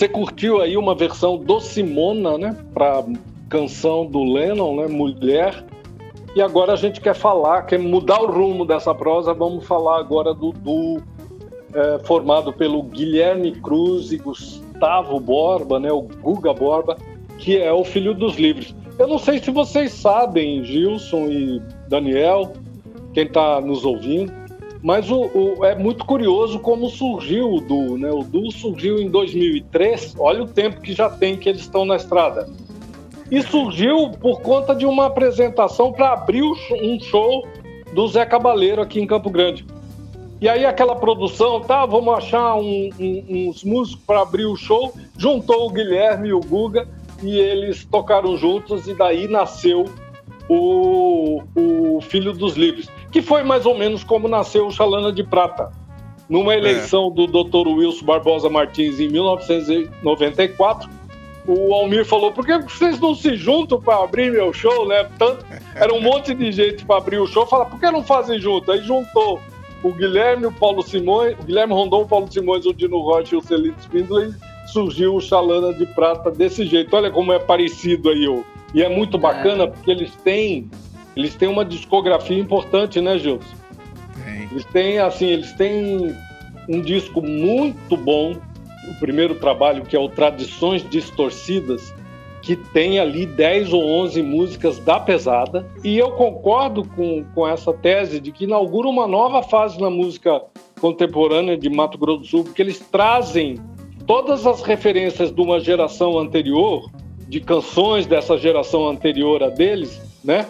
você 0.00 0.08
curtiu 0.08 0.62
aí 0.62 0.78
uma 0.78 0.94
versão 0.94 1.36
do 1.36 1.60
Simona, 1.60 2.38
né? 2.38 2.56
Pra 2.72 3.04
canção 3.50 4.06
do 4.06 4.24
Lennon, 4.24 4.76
né? 4.76 4.86
Mulher. 4.88 5.62
E 6.34 6.40
agora 6.40 6.72
a 6.72 6.76
gente 6.76 7.02
quer 7.02 7.14
falar, 7.14 7.64
quer 7.64 7.78
mudar 7.78 8.18
o 8.22 8.32
rumo 8.32 8.64
dessa 8.64 8.94
prosa. 8.94 9.34
Vamos 9.34 9.66
falar 9.66 9.98
agora 9.98 10.32
do 10.32 10.52
duo 10.52 11.02
é, 11.74 11.98
formado 11.98 12.50
pelo 12.50 12.82
Guilherme 12.82 13.52
Cruz 13.52 14.10
e 14.10 14.16
Gustavo 14.16 15.20
Borba, 15.20 15.78
né? 15.78 15.92
O 15.92 16.00
Guga 16.00 16.54
Borba, 16.54 16.96
que 17.36 17.58
é 17.58 17.70
o 17.70 17.84
filho 17.84 18.14
dos 18.14 18.36
livros. 18.36 18.74
Eu 18.98 19.06
não 19.06 19.18
sei 19.18 19.38
se 19.38 19.50
vocês 19.50 19.92
sabem, 19.92 20.64
Gilson 20.64 21.26
e 21.26 21.60
Daniel, 21.88 22.54
quem 23.12 23.24
está 23.24 23.60
nos 23.60 23.84
ouvindo, 23.84 24.32
mas 24.82 25.10
o, 25.10 25.30
o- 25.34 25.64
é 25.64 25.74
muito 25.74 26.04
curioso 26.04 26.58
como 26.58 26.88
surgiu 26.88 27.52
o 27.54 27.60
duo, 27.60 27.98
né? 27.98 28.10
O 28.10 28.22
duo 28.22 28.50
surgiu 28.50 28.98
em 28.98 29.08
2003, 29.10 30.14
olha 30.18 30.42
o 30.42 30.46
tempo 30.48 30.80
que 30.80 30.92
já 30.92 31.08
tem 31.10 31.36
que 31.36 31.48
eles 31.48 31.60
estão 31.62 31.84
na 31.84 31.96
estrada. 31.96 32.48
E 33.30 33.42
surgiu 33.42 34.10
por 34.20 34.40
conta 34.40 34.74
de 34.74 34.84
uma 34.86 35.06
apresentação 35.06 35.92
para 35.92 36.12
abrir 36.12 36.42
um 36.42 36.98
show 37.00 37.46
do 37.92 38.06
Zé 38.08 38.24
Cabaleiro 38.26 38.80
aqui 38.82 39.00
em 39.00 39.06
Campo 39.06 39.30
Grande. 39.30 39.64
E 40.40 40.48
aí 40.48 40.64
aquela 40.64 40.96
produção, 40.96 41.60
tá, 41.60 41.84
vamos 41.84 42.14
achar 42.14 42.54
um- 42.56 42.88
um- 42.98 43.48
uns 43.48 43.62
músicos 43.62 44.02
para 44.06 44.22
abrir 44.22 44.46
o 44.46 44.56
show, 44.56 44.92
juntou 45.18 45.66
o 45.66 45.70
Guilherme 45.70 46.28
e 46.28 46.32
o 46.32 46.40
Guga 46.40 46.88
e 47.22 47.38
eles 47.38 47.84
tocaram 47.84 48.36
juntos 48.38 48.88
e 48.88 48.94
daí 48.94 49.28
nasceu 49.28 49.84
o, 50.50 51.42
o 51.54 52.00
Filho 52.00 52.32
dos 52.32 52.56
Livros, 52.56 52.88
que 53.12 53.22
foi 53.22 53.44
mais 53.44 53.64
ou 53.64 53.78
menos 53.78 54.02
como 54.02 54.26
nasceu 54.26 54.66
o 54.66 54.72
Chalana 54.72 55.12
de 55.12 55.22
Prata. 55.22 55.70
Numa 56.28 56.56
eleição 56.56 57.08
do 57.10 57.26
Dr. 57.26 57.68
Wilson 57.68 58.04
Barbosa 58.04 58.48
Martins 58.48 58.98
em 58.98 59.08
1994, 59.08 60.90
o 61.46 61.72
Almir 61.72 62.04
falou: 62.04 62.32
por 62.32 62.44
que 62.44 62.58
vocês 62.58 62.98
não 63.00 63.14
se 63.14 63.36
juntam 63.36 63.80
para 63.80 64.02
abrir 64.02 64.32
meu 64.32 64.52
show? 64.52 64.86
Né? 64.86 65.08
Tanto, 65.18 65.44
era 65.74 65.92
um 65.94 66.00
monte 66.00 66.34
de 66.34 66.50
gente 66.52 66.84
para 66.84 66.98
abrir 66.98 67.18
o 67.18 67.26
show. 67.26 67.46
Fala, 67.46 67.66
por 67.66 67.78
que 67.78 67.90
não 67.90 68.02
fazem 68.02 68.38
junto? 68.38 68.70
Aí 68.70 68.82
juntou 68.82 69.40
o 69.82 69.92
Guilherme, 69.92 70.46
o 70.46 70.52
Paulo 70.52 70.82
Simões, 70.82 71.36
o 71.38 71.44
Guilherme 71.44 71.72
Rondon, 71.74 72.02
o 72.02 72.06
Paulo 72.06 72.30
Simões, 72.30 72.66
o 72.66 72.72
Dino 72.72 73.00
Rocha 73.00 73.34
e 73.34 73.38
o 73.38 73.42
Celito 73.42 73.80
Spindler. 73.80 74.34
Surgiu 74.72 75.16
o 75.16 75.20
Chalana 75.20 75.72
de 75.72 75.86
Prata 75.86 76.30
desse 76.30 76.64
jeito. 76.64 76.94
Olha 76.94 77.10
como 77.10 77.32
é 77.32 77.38
parecido 77.38 78.10
aí, 78.10 78.26
ô. 78.28 78.44
E 78.72 78.82
é 78.82 78.88
muito 78.88 79.18
bacana 79.18 79.66
porque 79.66 79.90
eles 79.90 80.14
têm, 80.16 80.70
eles 81.16 81.34
têm 81.34 81.48
uma 81.48 81.64
discografia 81.64 82.38
importante, 82.38 83.00
né, 83.00 83.18
Gilson? 83.18 83.60
Eles 84.50 84.64
têm, 84.66 84.98
assim, 84.98 85.26
eles 85.26 85.52
têm 85.52 86.14
um 86.68 86.80
disco 86.80 87.20
muito 87.20 87.96
bom, 87.96 88.36
o 88.88 89.00
primeiro 89.00 89.34
trabalho, 89.36 89.84
que 89.84 89.96
é 89.96 89.98
o 89.98 90.08
Tradições 90.08 90.88
Distorcidas, 90.88 91.92
que 92.42 92.56
tem 92.56 92.98
ali 92.98 93.26
10 93.26 93.72
ou 93.72 93.84
11 93.84 94.22
músicas 94.22 94.78
da 94.78 94.98
pesada. 94.98 95.66
E 95.84 95.98
eu 95.98 96.12
concordo 96.12 96.84
com, 96.84 97.24
com 97.34 97.46
essa 97.46 97.72
tese 97.72 98.20
de 98.20 98.32
que 98.32 98.44
inaugura 98.44 98.88
uma 98.88 99.06
nova 99.06 99.42
fase 99.42 99.80
na 99.80 99.90
música 99.90 100.42
contemporânea 100.80 101.56
de 101.56 101.68
Mato 101.68 101.98
Grosso 101.98 102.20
do 102.20 102.26
Sul, 102.26 102.44
porque 102.44 102.62
eles 102.62 102.78
trazem 102.78 103.56
todas 104.06 104.46
as 104.46 104.62
referências 104.62 105.30
de 105.30 105.40
uma 105.40 105.60
geração 105.60 106.18
anterior, 106.18 106.90
de 107.28 107.40
canções 107.40 108.06
dessa 108.06 108.36
geração 108.36 108.88
anterior 108.88 109.42
a 109.42 109.48
deles, 109.48 110.00
né? 110.24 110.46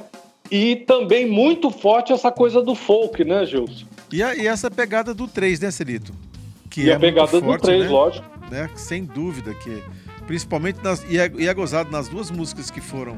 E 0.50 0.76
também 0.76 1.30
muito 1.30 1.70
forte 1.70 2.12
essa 2.12 2.32
coisa 2.32 2.60
do 2.62 2.74
folk, 2.74 3.24
né, 3.24 3.46
Gilson? 3.46 3.86
E, 4.12 4.22
a, 4.22 4.34
e 4.34 4.46
essa 4.46 4.70
pegada 4.70 5.14
do 5.14 5.28
3, 5.28 5.60
né, 5.60 5.70
Celito? 5.70 6.12
Que 6.68 6.82
e 6.82 6.90
é 6.90 6.94
a 6.94 6.98
pegada 6.98 7.32
muito 7.32 7.42
do 7.42 7.46
forte, 7.46 7.62
3, 7.62 7.82
né? 7.82 7.88
lógico. 7.88 8.26
Né? 8.50 8.70
Sem 8.74 9.04
dúvida 9.04 9.54
que 9.54 9.82
principalmente 10.26 10.82
nas 10.82 11.04
e 11.08 11.18
é, 11.18 11.30
e 11.38 11.48
é 11.48 11.54
gozado 11.54 11.90
nas 11.90 12.08
duas 12.08 12.30
músicas 12.30 12.70
que 12.70 12.80
foram 12.80 13.16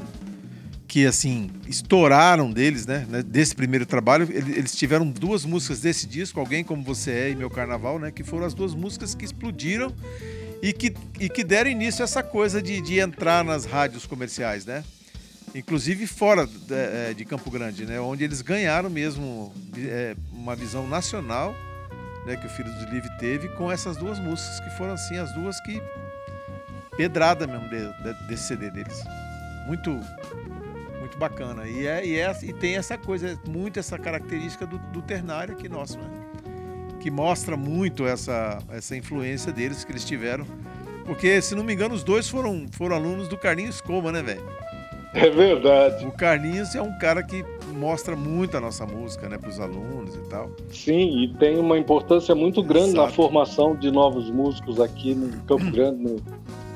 que 0.93 1.07
assim 1.07 1.49
estouraram 1.67 2.51
deles, 2.51 2.85
né? 2.85 3.03
né, 3.09 3.23
Desse 3.23 3.55
primeiro 3.55 3.83
trabalho, 3.83 4.27
ele- 4.31 4.51
eles 4.59 4.75
tiveram 4.75 5.09
duas 5.09 5.43
músicas 5.43 5.79
desse 5.79 6.05
disco, 6.05 6.39
Alguém 6.39 6.63
como 6.63 6.83
Você 6.83 7.09
É 7.09 7.29
e 7.31 7.35
Meu 7.35 7.49
Carnaval, 7.49 7.97
né? 7.97 8.11
Que 8.11 8.23
foram 8.23 8.45
as 8.45 8.53
duas 8.53 8.75
músicas 8.75 9.15
que 9.15 9.25
explodiram 9.25 9.91
e 10.61 10.71
que, 10.71 10.93
e 11.19 11.27
que 11.29 11.43
deram 11.43 11.71
início 11.71 12.03
a 12.03 12.05
essa 12.05 12.21
coisa 12.21 12.61
de, 12.61 12.79
de 12.79 12.99
entrar 12.99 13.43
nas 13.43 13.65
rádios 13.65 14.05
comerciais, 14.05 14.67
né? 14.67 14.83
Inclusive 15.55 16.05
fora 16.05 16.45
de, 16.45 16.51
eh, 16.75 17.13
de 17.17 17.25
Campo 17.25 17.49
Grande, 17.49 17.87
né? 17.87 17.99
Onde 17.99 18.23
eles 18.23 18.41
ganharam 18.43 18.87
mesmo 18.87 19.51
eh, 19.75 20.15
uma 20.31 20.55
visão 20.55 20.87
nacional, 20.87 21.55
né? 22.27 22.35
Que 22.37 22.45
o 22.45 22.49
Filho 22.51 22.71
do 22.71 22.85
Livre 22.93 23.09
teve 23.17 23.49
com 23.55 23.71
essas 23.71 23.97
duas 23.97 24.19
músicas 24.19 24.59
que 24.59 24.69
foram 24.77 24.93
assim 24.93 25.17
as 25.17 25.33
duas 25.33 25.59
que 25.61 25.81
pedrada 26.95 27.47
mesmo 27.47 27.67
de- 27.67 28.27
desse 28.27 28.43
CD 28.49 28.69
deles. 28.69 29.03
Muito 29.65 29.99
muito 31.13 31.17
bacana. 31.17 31.67
E, 31.67 31.85
é, 31.85 32.05
e, 32.05 32.17
é, 32.19 32.35
e 32.43 32.53
tem 32.53 32.75
essa 32.75 32.97
coisa, 32.97 33.39
muito 33.47 33.79
essa 33.79 33.97
característica 33.97 34.65
do, 34.65 34.77
do 34.77 35.01
ternário 35.01 35.53
aqui 35.53 35.69
nosso, 35.69 35.97
né? 35.97 36.05
Que 36.99 37.11
mostra 37.11 37.55
muito 37.57 38.05
essa, 38.05 38.59
essa 38.71 38.95
influência 38.95 39.51
deles 39.51 39.83
que 39.83 39.91
eles 39.91 40.05
tiveram. 40.05 40.45
Porque, 41.05 41.41
se 41.41 41.53
não 41.53 41.63
me 41.63 41.73
engano, 41.73 41.93
os 41.93 42.03
dois 42.03 42.29
foram, 42.29 42.65
foram 42.71 42.95
alunos 42.95 43.27
do 43.27 43.37
Carlinhos 43.37 43.81
Coma, 43.81 44.11
né, 44.11 44.21
velho? 44.21 44.43
É 45.13 45.29
verdade. 45.29 46.05
O 46.05 46.11
Carlinhos 46.11 46.73
é 46.75 46.81
um 46.81 46.97
cara 46.97 47.21
que 47.21 47.45
mostra 47.73 48.15
muito 48.15 48.55
a 48.57 48.61
nossa 48.61 48.85
música, 48.85 49.27
né, 49.27 49.37
pros 49.37 49.59
alunos 49.59 50.15
e 50.15 50.19
tal. 50.29 50.49
Sim, 50.71 51.23
e 51.23 51.27
tem 51.35 51.57
uma 51.59 51.77
importância 51.77 52.33
muito 52.33 52.63
grande 52.63 52.93
na 52.93 53.09
formação 53.09 53.75
de 53.75 53.91
novos 53.91 54.29
músicos 54.31 54.79
aqui 54.79 55.13
no 55.13 55.29
Campo 55.43 55.69
Grande, 55.71 56.01
no, 56.01 56.15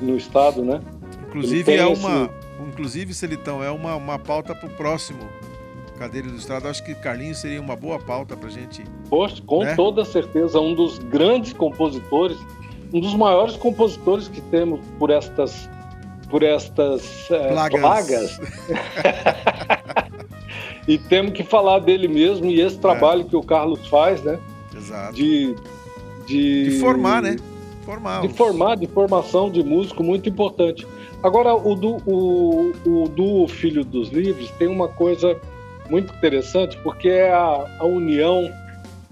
no 0.02 0.16
estado, 0.16 0.62
né? 0.62 0.80
Inclusive, 1.28 1.74
é 1.74 1.86
uma. 1.86 2.24
esse- 2.24 2.47
Inclusive, 2.66 3.14
Celitão, 3.14 3.62
é 3.62 3.70
uma, 3.70 3.94
uma 3.94 4.18
pauta 4.18 4.54
pro 4.54 4.68
próximo 4.70 5.28
Cadeira 5.98 6.28
Ilustrada. 6.28 6.70
Acho 6.70 6.84
que 6.84 6.94
Carlinhos 6.94 7.38
seria 7.38 7.60
uma 7.60 7.76
boa 7.76 7.98
pauta 7.98 8.36
pra 8.36 8.48
gente. 8.48 8.84
Poxa, 9.10 9.42
com 9.46 9.64
né? 9.64 9.74
toda 9.74 10.04
certeza, 10.04 10.60
um 10.60 10.74
dos 10.74 10.98
grandes 10.98 11.52
compositores, 11.52 12.38
um 12.92 13.00
dos 13.00 13.14
maiores 13.14 13.56
compositores 13.56 14.28
que 14.28 14.40
temos 14.42 14.80
por 14.98 15.10
estas 15.10 15.68
por 16.30 16.42
estas 16.42 17.30
eh, 17.30 17.48
Plagas. 17.48 17.80
plagas. 17.80 18.40
e 20.86 20.98
temos 20.98 21.32
que 21.32 21.42
falar 21.42 21.78
dele 21.78 22.06
mesmo 22.06 22.46
e 22.46 22.60
esse 22.60 22.78
trabalho 22.78 23.24
que 23.24 23.34
o 23.34 23.42
Carlos 23.42 23.86
faz, 23.88 24.22
né? 24.22 24.38
Exato. 24.76 25.14
De, 25.14 25.56
de, 26.26 26.70
De 26.70 26.78
formar, 26.80 27.22
né? 27.22 27.36
Formar. 27.88 28.20
de 28.20 28.28
formar, 28.28 28.74
de 28.76 28.86
formação 28.86 29.50
de 29.50 29.62
músico, 29.64 30.02
muito 30.04 30.28
importante. 30.28 30.86
Agora, 31.22 31.54
o 31.54 31.74
do, 31.74 31.96
o, 32.06 32.72
o 32.84 33.08
do 33.08 33.48
Filho 33.48 33.82
dos 33.82 34.10
Livres 34.10 34.50
tem 34.58 34.68
uma 34.68 34.88
coisa 34.88 35.40
muito 35.88 36.12
interessante, 36.14 36.76
porque 36.82 37.08
é 37.08 37.30
a, 37.32 37.66
a 37.78 37.84
união 37.86 38.52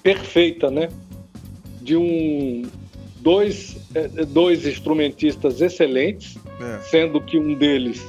perfeita, 0.03 0.71
né? 0.71 0.91
De 1.81 1.97
um, 1.97 2.67
dois, 3.21 3.79
eh, 3.95 4.09
dois 4.27 4.67
instrumentistas 4.67 5.63
excelentes, 5.63 6.37
É. 6.61 6.79
sendo 6.91 7.19
que 7.21 7.39
um 7.39 7.55
deles 7.55 8.07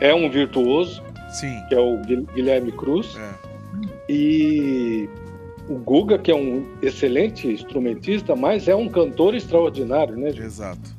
é 0.00 0.14
um 0.14 0.30
virtuoso, 0.30 1.02
Sim. 1.28 1.60
que 1.68 1.74
é 1.74 1.78
o 1.80 1.98
Guil- 2.06 2.26
Guilherme 2.34 2.72
Cruz, 2.72 3.14
É. 3.18 3.34
e 4.08 5.08
o 5.68 5.74
Guga, 5.74 6.18
que 6.18 6.30
é 6.30 6.34
um 6.34 6.64
excelente 6.80 7.48
instrumentista, 7.48 8.36
mas 8.36 8.68
é 8.68 8.74
um 8.74 8.88
cantor 8.88 9.34
extraordinário, 9.34 10.16
né? 10.16 10.30
gente? 10.30 10.42
Exato. 10.42 10.96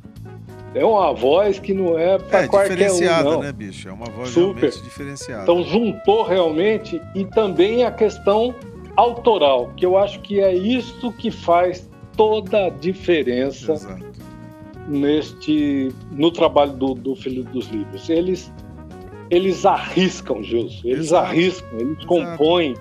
É 0.75 0.85
uma 0.85 1.13
voz 1.13 1.59
que 1.59 1.73
não 1.73 1.97
é 1.97 2.19
para 2.19 2.43
É 2.43 2.47
qualquer 2.47 2.73
um, 2.73 2.75
diferenciada, 2.75 3.29
não. 3.31 3.41
né, 3.41 3.51
bicho? 3.51 3.87
É 3.87 3.91
uma 3.91 4.05
voz 4.05 4.29
Super. 4.29 4.61
realmente 4.61 4.83
diferenciada. 4.83 5.43
Então 5.43 5.63
juntou 5.63 6.23
realmente 6.23 7.01
e 7.15 7.25
também 7.25 7.83
a 7.83 7.91
questão 7.91 8.53
autoral, 8.95 9.71
que 9.77 9.85
eu 9.85 9.97
acho 9.97 10.19
que 10.21 10.39
é 10.39 10.53
isso 10.53 11.11
que 11.13 11.31
faz 11.31 11.89
toda 12.15 12.65
a 12.65 12.69
diferença 12.69 13.73
Exato. 13.73 14.05
neste 14.87 15.91
no 16.11 16.31
trabalho 16.31 16.73
do, 16.73 16.93
do 16.93 17.15
Filho 17.15 17.43
dos 17.45 17.67
Livros. 17.67 18.09
Eles 18.09 18.51
eles 19.29 19.65
arriscam, 19.65 20.41
Gilson. 20.41 20.87
Eles 20.87 21.07
Exato. 21.07 21.25
arriscam, 21.27 21.79
eles 21.79 22.05
compõem, 22.05 22.75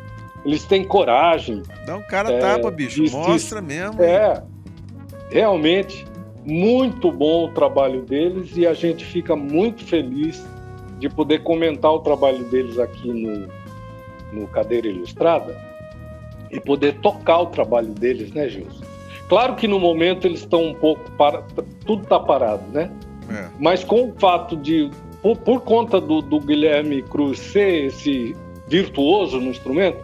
eles 0.47 0.65
têm 0.65 0.85
coragem. 0.85 1.63
Dá 1.85 1.97
um 1.97 2.03
cara 2.03 2.33
É, 2.33 2.39
tapa, 2.39 2.71
bicho. 2.71 3.03
diz- 3.03 3.13
Mostra 3.13 3.61
diz- 3.61 3.69
mesmo. 3.77 4.01
É, 4.03 4.43
realmente 5.31 6.07
muito 6.45 7.11
bom 7.11 7.47
o 7.47 7.49
trabalho 7.49 8.03
deles 8.03 8.57
e 8.57 8.67
a 8.67 8.73
gente 8.73 9.05
fica 9.05 9.35
muito 9.35 9.85
feliz 9.85 10.47
de 11.01 11.09
poder 11.09 11.43
comentar 11.43 11.93
o 11.93 11.99
trabalho 11.99 12.45
deles 12.45 12.79
aqui 12.79 13.09
no, 13.09 13.49
no 14.33 14.47
Cadeira 14.47 14.87
Ilustrada 14.87 15.57
e 16.51 16.61
poder 16.61 16.95
tocar 17.01 17.41
o 17.41 17.47
trabalho 17.47 17.89
deles, 17.89 18.33
né, 18.33 18.49
Gilson? 18.49 18.85
Claro 19.29 19.57
que 19.57 19.67
no 19.67 19.81
momento 19.81 20.25
eles 20.27 20.41
estão 20.41 20.63
um 20.65 20.75
pouco 20.75 21.11
para 21.19 21.43
tudo 21.85 22.05
está 22.05 22.21
parado, 22.21 22.63
né? 22.73 22.89
É. 23.29 23.49
Mas 23.59 23.83
com 23.83 24.09
o 24.11 24.15
fato 24.21 24.57
de 24.57 24.89
por, 25.21 25.37
por 25.39 25.61
conta 25.63 26.01
do, 26.01 26.23
do 26.23 26.39
Guilherme 26.39 27.03
Cruz 27.03 27.41
ser 27.41 27.87
esse 27.87 28.37
virtuoso 28.69 29.41
no 29.41 29.51
instrumento, 29.51 29.99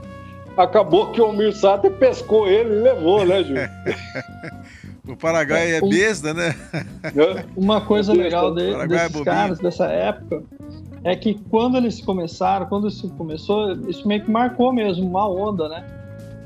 acabou 0.56 1.10
que 1.12 1.20
o 1.20 1.24
Almir 1.24 1.54
Sater 1.54 1.90
pescou 1.92 2.46
ele 2.48 2.74
e 2.74 2.82
levou, 2.82 3.24
né, 3.24 3.42
Gil? 3.44 3.56
O 5.08 5.16
Paraguai 5.16 5.72
é 5.74 5.82
Um- 5.82 5.88
besta, 5.88 6.32
né? 6.32 6.54
Uma 7.56 7.80
coisa 7.80 8.12
legal 8.12 8.54
de- 8.54 8.72
é 8.72 8.86
desses 8.86 9.08
bobinho. 9.08 9.24
caras 9.24 9.58
dessa 9.58 9.86
época 9.86 10.44
é 11.02 11.16
que 11.16 11.34
quando 11.50 11.76
eles 11.76 12.00
começaram, 12.00 12.66
quando 12.66 12.86
isso 12.86 13.08
começou, 13.18 13.72
isso 13.88 14.06
meio 14.06 14.22
que 14.22 14.30
marcou 14.30 14.72
mesmo 14.72 15.04
uma 15.04 15.28
onda, 15.28 15.68
né? 15.68 15.84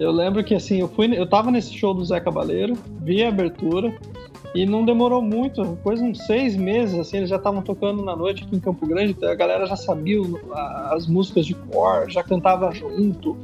Eu 0.00 0.10
lembro 0.10 0.42
que 0.42 0.54
assim, 0.54 0.80
eu 0.80 0.88
fui, 0.88 1.06
eu 1.14 1.26
tava 1.28 1.50
nesse 1.50 1.74
show 1.74 1.92
do 1.92 2.02
Zé 2.02 2.18
Cabaleiro, 2.18 2.72
vi 3.02 3.22
a 3.22 3.28
abertura 3.28 3.92
e 4.54 4.64
não 4.64 4.86
demorou 4.86 5.20
muito, 5.20 5.78
coisa 5.82 6.02
uns 6.02 6.24
seis 6.24 6.56
meses, 6.56 6.98
assim, 6.98 7.18
eles 7.18 7.28
já 7.28 7.36
estavam 7.36 7.60
tocando 7.60 8.02
na 8.02 8.16
noite 8.16 8.44
aqui 8.44 8.56
em 8.56 8.60
Campo 8.60 8.86
Grande, 8.86 9.10
então 9.12 9.30
a 9.30 9.34
galera 9.34 9.66
já 9.66 9.76
sabia 9.76 10.18
as 10.92 11.06
músicas 11.06 11.44
de 11.44 11.54
cor, 11.54 12.10
já 12.10 12.22
cantava 12.22 12.72
junto, 12.72 13.36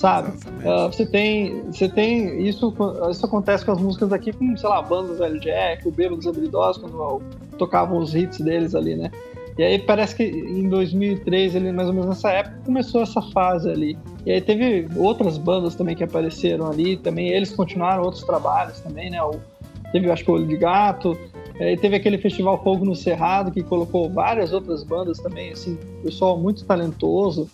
sabe? 0.00 0.32
Ah, 0.64 0.86
você 0.86 1.04
tem, 1.04 1.62
você 1.64 1.86
tem 1.86 2.42
isso, 2.48 2.74
isso 3.10 3.26
acontece 3.26 3.66
com 3.66 3.72
as 3.72 3.80
músicas 3.80 4.08
daqui, 4.08 4.32
com 4.32 4.56
sei 4.56 4.66
lá, 4.66 4.78
a 4.78 4.82
banda 4.82 5.08
do 5.08 5.18
Velho 5.18 5.38
Jack, 5.38 5.86
o 5.86 5.90
Bêbados 5.90 6.26
Habilidosos, 6.26 6.80
quando 6.80 6.98
ó, 6.98 7.20
tocavam 7.58 7.98
os 7.98 8.14
hits 8.14 8.40
deles 8.40 8.74
ali, 8.74 8.96
né? 8.96 9.10
E 9.58 9.62
aí 9.62 9.78
parece 9.78 10.16
que 10.16 10.22
em 10.22 10.70
2003, 10.70 11.54
ele 11.54 11.70
mais 11.70 11.88
ou 11.88 11.92
menos 11.92 12.08
nessa 12.08 12.30
época, 12.30 12.62
começou 12.64 13.02
essa 13.02 13.20
fase 13.20 13.68
ali. 13.68 13.98
E 14.24 14.32
aí 14.32 14.40
teve 14.40 14.88
outras 14.96 15.36
bandas 15.36 15.74
também 15.74 15.94
que 15.94 16.02
apareceram 16.02 16.70
ali, 16.70 16.96
também 16.96 17.28
eles 17.28 17.52
continuaram 17.52 18.02
outros 18.02 18.24
trabalhos 18.24 18.80
também, 18.80 19.10
né? 19.10 19.22
O, 19.22 19.32
teve, 19.92 20.10
acho 20.10 20.24
que 20.24 20.30
o 20.30 20.34
Olho 20.34 20.46
de 20.46 20.56
Gato, 20.56 21.14
aí 21.60 21.76
teve 21.76 21.96
aquele 21.96 22.16
festival 22.16 22.62
Fogo 22.64 22.86
no 22.86 22.96
Cerrado, 22.96 23.50
que 23.50 23.62
colocou 23.62 24.08
várias 24.08 24.50
outras 24.50 24.82
bandas 24.82 25.18
também, 25.18 25.52
assim, 25.52 25.76
pessoal 26.02 26.38
muito 26.38 26.64
talentoso. 26.64 27.46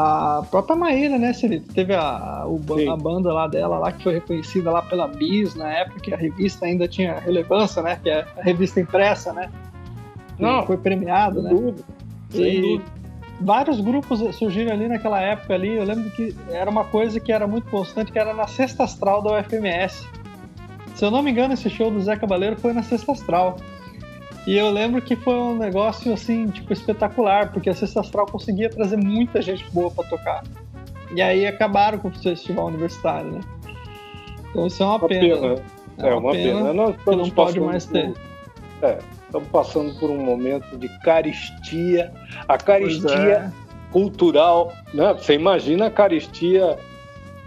A 0.00 0.44
própria 0.48 0.76
Maíra, 0.76 1.18
né, 1.18 1.32
Celito? 1.32 1.74
Teve 1.74 1.92
a, 1.92 2.44
o 2.46 2.60
a 2.88 2.96
banda 2.96 3.32
lá 3.32 3.48
dela, 3.48 3.78
lá 3.78 3.90
que 3.90 4.04
foi 4.04 4.14
reconhecida 4.14 4.70
lá 4.70 4.80
pela 4.80 5.08
Bis 5.08 5.56
na 5.56 5.68
época, 5.72 5.98
que 5.98 6.14
a 6.14 6.16
revista 6.16 6.66
ainda 6.66 6.86
tinha 6.86 7.18
relevância, 7.18 7.82
né? 7.82 7.98
Que 8.00 8.08
é 8.08 8.24
a 8.36 8.42
revista 8.42 8.80
impressa, 8.80 9.32
né? 9.32 9.50
Não, 10.38 10.64
foi 10.64 10.76
premiado, 10.76 11.42
né? 11.42 11.50
Dúvida, 11.50 11.82
E 12.32 12.60
dúvida. 12.60 12.84
vários 13.40 13.80
grupos 13.80 14.20
surgiram 14.36 14.72
ali 14.72 14.86
naquela 14.86 15.20
época 15.20 15.54
ali. 15.54 15.76
Eu 15.76 15.82
lembro 15.82 16.08
que 16.12 16.32
era 16.48 16.70
uma 16.70 16.84
coisa 16.84 17.18
que 17.18 17.32
era 17.32 17.48
muito 17.48 17.68
constante, 17.68 18.12
que 18.12 18.20
era 18.20 18.32
na 18.32 18.46
sexta 18.46 18.84
astral 18.84 19.20
da 19.20 19.40
UFMS. 19.40 20.06
Se 20.94 21.04
eu 21.04 21.10
não 21.10 21.24
me 21.24 21.32
engano, 21.32 21.54
esse 21.54 21.68
show 21.68 21.90
do 21.90 22.00
Zé 22.00 22.14
Cabaleiro 22.14 22.56
foi 22.56 22.72
na 22.72 22.84
sexta 22.84 23.10
astral. 23.10 23.56
E 24.48 24.56
eu 24.56 24.70
lembro 24.70 25.02
que 25.02 25.14
foi 25.14 25.34
um 25.34 25.58
negócio 25.58 26.10
assim, 26.10 26.46
tipo, 26.46 26.72
espetacular, 26.72 27.52
porque 27.52 27.68
a 27.68 27.74
sexta 27.74 28.00
astral 28.00 28.24
conseguia 28.24 28.70
trazer 28.70 28.96
muita 28.96 29.42
gente 29.42 29.62
boa 29.72 29.90
pra 29.90 30.02
tocar. 30.04 30.42
E 31.14 31.20
aí 31.20 31.46
acabaram 31.46 31.98
com 31.98 32.08
o 32.08 32.10
festival 32.10 32.68
universitário, 32.68 33.30
né? 33.30 33.40
Então 34.48 34.66
isso 34.66 34.82
é 34.82 34.86
uma, 34.86 34.96
Uma 34.96 35.06
pena. 35.08 35.20
pena. 35.36 35.54
né? 35.54 35.62
É 35.98 36.14
uma 36.14 36.32
pena. 36.32 36.72
Nós 36.72 36.96
que 36.96 37.14
não 37.14 37.28
pode 37.28 37.60
mais 37.60 37.84
por- 37.84 37.92
ter. 37.92 38.14
É, 38.80 38.98
estamos 39.26 39.48
passando 39.48 39.92
por 40.00 40.08
um 40.08 40.16
momento 40.24 40.78
de 40.78 40.88
caristia. 41.00 42.10
A 42.48 42.56
caristia 42.56 43.18
é. 43.18 43.52
cultural, 43.92 44.72
né? 44.94 45.12
Você 45.12 45.34
imagina 45.34 45.88
a 45.88 45.90
caristia 45.90 46.78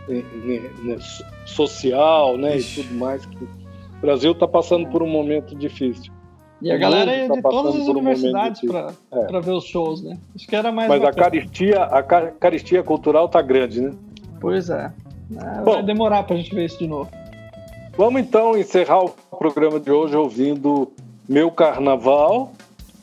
eh, 0.08 0.24
eh, 0.46 0.70
né, 0.84 0.98
so- 1.00 1.26
social, 1.48 2.38
né? 2.38 2.60
E 2.60 2.64
tudo 2.64 2.94
mais. 2.94 3.26
O 3.26 4.02
Brasil 4.02 4.34
está 4.34 4.48
passando 4.48 4.88
por 4.90 5.02
um 5.02 5.10
momento 5.10 5.56
difícil. 5.56 6.14
E 6.62 6.72
a 6.72 6.78
galera 6.78 7.16
ia 7.16 7.28
tá 7.28 7.36
de 7.36 7.42
todas 7.42 7.76
as 7.76 7.88
um 7.88 7.92
universidades 7.92 8.62
para 8.62 8.94
É. 9.12 9.42
ver 9.42 9.52
os 9.52 9.64
shows, 9.66 10.04
né? 10.04 10.18
Acho 10.36 10.48
que 10.48 10.56
era 10.56 10.72
mais 10.72 10.88
Mas 10.90 11.02
a 11.02 11.06
bacana. 11.06 11.24
caristia, 11.32 11.84
a 11.84 12.04
ca- 12.04 12.32
caristia 12.40 12.84
cultural 12.84 13.28
tá 13.28 13.42
grande, 13.42 13.82
né? 13.82 13.92
Pois 14.40 14.70
é. 14.70 14.92
É, 15.36 15.62
Bom. 15.64 15.74
Vai 15.74 15.84
demorar 15.84 16.24
pra 16.24 16.36
gente 16.36 16.54
ver 16.54 16.66
isso 16.66 16.78
de 16.78 16.88
novo. 16.88 17.10
Vamos 17.98 18.22
então 18.22 18.58
encerrar 18.58 19.04
o 19.04 19.10
programa 19.38 19.80
de 19.80 19.92
hoje 19.92 20.16
ouvindo 20.16 20.92
Meu 21.28 21.50
Carnaval, 21.52 22.52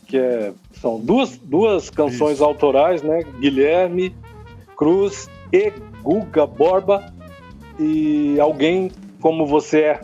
que 0.06 0.16
é, 0.16 0.52
são 0.72 0.98
duas, 1.00 1.36
duas 1.36 1.90
canções 1.90 2.40
autorais, 2.40 3.02
né? 3.02 3.22
Guilherme 3.40 4.14
Cruz 4.76 5.28
e 5.52 5.72
Guga 6.02 6.46
Borba 6.46 7.12
e 7.78 8.38
Alguém 8.40 8.90
Como 9.20 9.44
Você 9.46 9.80
É. 9.80 10.00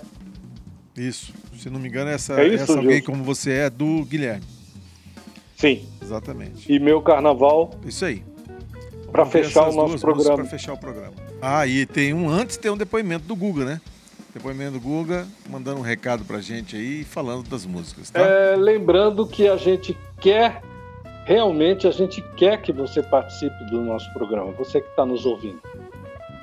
Isso. 0.97 1.33
Se 1.65 1.71
não 1.71 1.81
me 1.81 1.89
engano, 1.89 2.11
essa, 2.11 2.39
É 2.39 2.47
isso, 2.47 2.65
essa 2.65 2.73
alguém 2.73 2.97
Gilson? 2.97 3.11
como 3.11 3.25
você 3.25 3.53
é 3.53 3.71
do 3.71 4.05
Guilherme. 4.05 4.45
Sim. 5.57 5.89
Exatamente. 6.03 6.71
E 6.71 6.79
Meu 6.79 7.01
Carnaval 7.01 7.71
Isso 7.87 8.05
aí. 8.05 8.23
para 9.11 9.25
fechar 9.25 9.71
o 9.71 9.73
nosso 9.75 9.99
programa. 9.99 10.37
Para 10.37 10.45
fechar 10.45 10.75
o 10.75 10.77
programa. 10.77 11.15
Ah, 11.41 11.67
e 11.67 11.87
tem 11.87 12.13
um 12.13 12.29
antes, 12.29 12.59
tem 12.59 12.71
um 12.71 12.77
depoimento 12.77 13.25
do 13.25 13.35
Guga, 13.35 13.65
né? 13.65 13.81
Depoimento 14.35 14.73
do 14.73 14.81
Guga, 14.81 15.27
mandando 15.49 15.79
um 15.81 15.83
recado 15.83 16.23
pra 16.27 16.39
gente 16.39 16.77
aí 16.77 17.01
e 17.01 17.05
falando 17.05 17.49
das 17.49 17.65
músicas, 17.65 18.11
tá? 18.11 18.21
É, 18.21 18.57
lembrando 18.57 19.27
que 19.27 19.49
a 19.49 19.57
gente 19.57 19.97
quer, 20.21 20.61
realmente 21.25 21.87
a 21.87 21.93
gente 21.93 22.21
quer 22.37 22.61
que 22.61 22.73
você 22.73 23.03
participe 23.03 23.65
do 23.71 23.81
nosso 23.81 24.13
programa, 24.13 24.53
você 24.53 24.83
que 24.83 24.91
está 24.91 25.07
nos 25.07 25.25
ouvindo. 25.25 25.63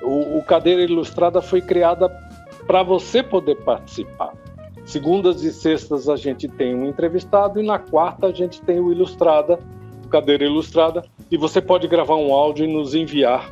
O, 0.01 0.39
o 0.39 0.43
Cadeira 0.43 0.81
Ilustrada 0.81 1.43
foi 1.43 1.61
criada 1.61 2.09
para 2.65 2.81
você 2.81 3.21
poder 3.21 3.57
participar. 3.57 4.33
Segundas 4.85 5.43
e 5.43 5.53
sextas 5.53 6.09
a 6.09 6.15
gente 6.15 6.47
tem 6.47 6.75
um 6.75 6.87
entrevistado 6.87 7.61
e 7.61 7.65
na 7.65 7.79
quarta 7.79 8.27
a 8.27 8.31
gente 8.31 8.61
tem 8.61 8.79
o 8.79 8.91
Ilustrada, 8.91 9.59
o 10.05 10.07
Cadeira 10.07 10.43
Ilustrada, 10.43 11.03
e 11.29 11.37
você 11.37 11.61
pode 11.61 11.87
gravar 11.87 12.15
um 12.15 12.33
áudio 12.33 12.65
e 12.65 12.73
nos 12.73 12.95
enviar 12.95 13.49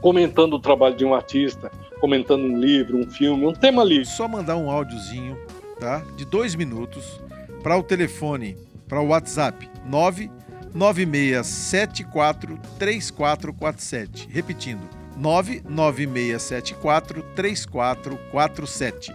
comentando 0.00 0.54
o 0.54 0.58
trabalho 0.58 0.96
de 0.96 1.04
um 1.04 1.14
artista, 1.14 1.70
comentando 2.00 2.42
um 2.44 2.58
livro, 2.58 2.98
um 2.98 3.08
filme, 3.08 3.46
um 3.46 3.52
tema 3.52 3.84
livre. 3.84 4.06
Só 4.06 4.26
mandar 4.26 4.56
um 4.56 4.68
áudiozinho, 4.70 5.36
tá? 5.78 6.02
De 6.16 6.24
dois 6.24 6.54
minutos 6.54 7.20
para 7.62 7.76
o 7.76 7.82
telefone, 7.82 8.56
para 8.88 8.98
o 9.00 9.08
WhatsApp 9.08 9.68
99674 9.84 12.58
3447. 12.78 14.26
Repetindo, 14.30 14.88
99674 15.16 17.22
3447. 17.36 19.12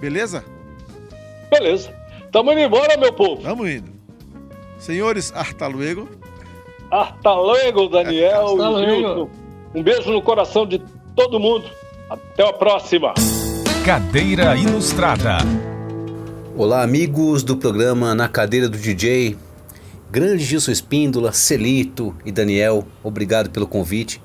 Beleza? 0.00 0.44
Beleza. 1.50 1.92
Tamo 2.30 2.52
indo 2.52 2.60
embora, 2.60 2.96
meu 2.96 3.12
povo. 3.12 3.42
Tamo 3.42 3.66
indo. 3.66 3.90
Senhores 4.78 5.32
Artaluego. 5.34 6.08
Hasta 6.90 7.34
luego, 7.34 7.88
Daniel 7.88 8.46
Hasta 8.46 8.68
luego. 8.68 8.96
Gilson. 8.96 9.30
Um 9.74 9.82
beijo 9.82 10.10
no 10.10 10.22
coração 10.22 10.66
de 10.66 10.82
todo 11.16 11.38
mundo. 11.40 11.68
Até 12.08 12.48
a 12.48 12.52
próxima. 12.52 13.12
Cadeira 13.84 14.56
Ilustrada. 14.56 15.38
Olá, 16.56 16.82
amigos 16.82 17.42
do 17.42 17.56
programa 17.56 18.14
Na 18.14 18.28
Cadeira 18.28 18.68
do 18.68 18.78
DJ. 18.78 19.36
Grande 20.10 20.42
Gilson 20.42 20.70
Espíndola, 20.70 21.32
Celito 21.32 22.14
e 22.24 22.32
Daniel, 22.32 22.86
obrigado 23.02 23.50
pelo 23.50 23.66
convite. 23.66 24.22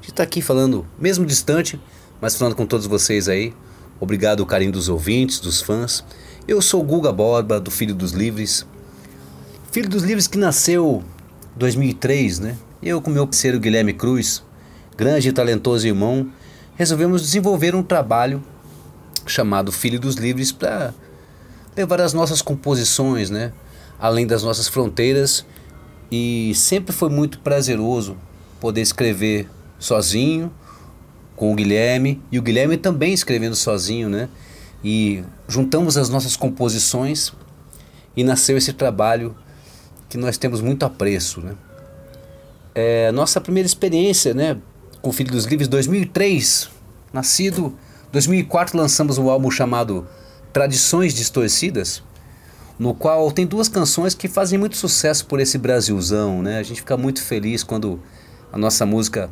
De 0.00 0.10
estar 0.10 0.22
aqui 0.22 0.40
falando, 0.40 0.86
mesmo 0.98 1.26
distante, 1.26 1.80
mas 2.20 2.36
falando 2.36 2.54
com 2.54 2.64
todos 2.64 2.86
vocês 2.86 3.28
aí. 3.28 3.52
Obrigado 4.00 4.40
o 4.40 4.46
carinho 4.46 4.72
dos 4.72 4.88
ouvintes, 4.88 5.38
dos 5.38 5.60
fãs. 5.60 6.04
Eu 6.48 6.60
sou 6.60 6.82
Guga 6.82 7.12
Borba, 7.12 7.60
do 7.60 7.70
Filho 7.70 7.94
dos 7.94 8.10
Livres. 8.10 8.66
Filho 9.70 9.88
dos 9.88 10.02
Livres 10.02 10.26
que 10.26 10.36
nasceu 10.36 11.02
em 11.54 11.58
2003, 11.58 12.40
né? 12.40 12.56
Eu 12.82 13.00
com 13.00 13.10
meu 13.10 13.26
parceiro 13.26 13.60
Guilherme 13.60 13.92
Cruz, 13.92 14.42
grande 14.96 15.28
e 15.28 15.32
talentoso 15.32 15.86
irmão, 15.86 16.28
resolvemos 16.74 17.22
desenvolver 17.22 17.74
um 17.74 17.82
trabalho 17.82 18.42
chamado 19.26 19.72
Filho 19.72 19.98
dos 19.98 20.16
Livres 20.16 20.50
para 20.52 20.92
levar 21.76 22.00
as 22.00 22.12
nossas 22.12 22.42
composições, 22.42 23.30
né, 23.30 23.52
além 23.98 24.26
das 24.26 24.42
nossas 24.42 24.68
fronteiras. 24.68 25.46
E 26.10 26.52
sempre 26.54 26.92
foi 26.92 27.08
muito 27.08 27.38
prazeroso 27.38 28.16
poder 28.60 28.82
escrever 28.82 29.48
sozinho 29.78 30.52
com 31.36 31.52
o 31.52 31.54
Guilherme 31.54 32.22
e 32.30 32.38
o 32.38 32.42
Guilherme 32.42 32.76
também 32.76 33.12
escrevendo 33.12 33.56
sozinho, 33.56 34.08
né? 34.08 34.28
E 34.82 35.24
juntamos 35.48 35.96
as 35.96 36.08
nossas 36.08 36.36
composições 36.36 37.32
e 38.16 38.22
nasceu 38.22 38.56
esse 38.56 38.72
trabalho 38.72 39.34
que 40.08 40.16
nós 40.16 40.38
temos 40.38 40.60
muito 40.60 40.84
apreço, 40.84 41.40
né? 41.40 41.54
É, 42.74 43.10
nossa 43.12 43.40
primeira 43.40 43.66
experiência, 43.66 44.34
né, 44.34 44.56
com 45.00 45.10
o 45.10 45.12
Filho 45.12 45.30
dos 45.30 45.44
Livres 45.44 45.68
2003, 45.68 46.68
nascido 47.12 47.76
2004 48.10 48.76
lançamos 48.76 49.16
um 49.16 49.28
álbum 49.28 49.50
chamado 49.50 50.06
Tradições 50.52 51.14
Distorcidas, 51.14 52.02
no 52.78 52.94
qual 52.94 53.30
tem 53.30 53.46
duas 53.46 53.68
canções 53.68 54.14
que 54.14 54.26
fazem 54.26 54.58
muito 54.58 54.76
sucesso 54.76 55.26
por 55.26 55.38
esse 55.38 55.56
Brasilzão, 55.56 56.42
né? 56.42 56.58
A 56.58 56.62
gente 56.62 56.80
fica 56.80 56.96
muito 56.96 57.22
feliz 57.22 57.62
quando 57.62 58.00
a 58.52 58.58
nossa 58.58 58.84
música 58.84 59.30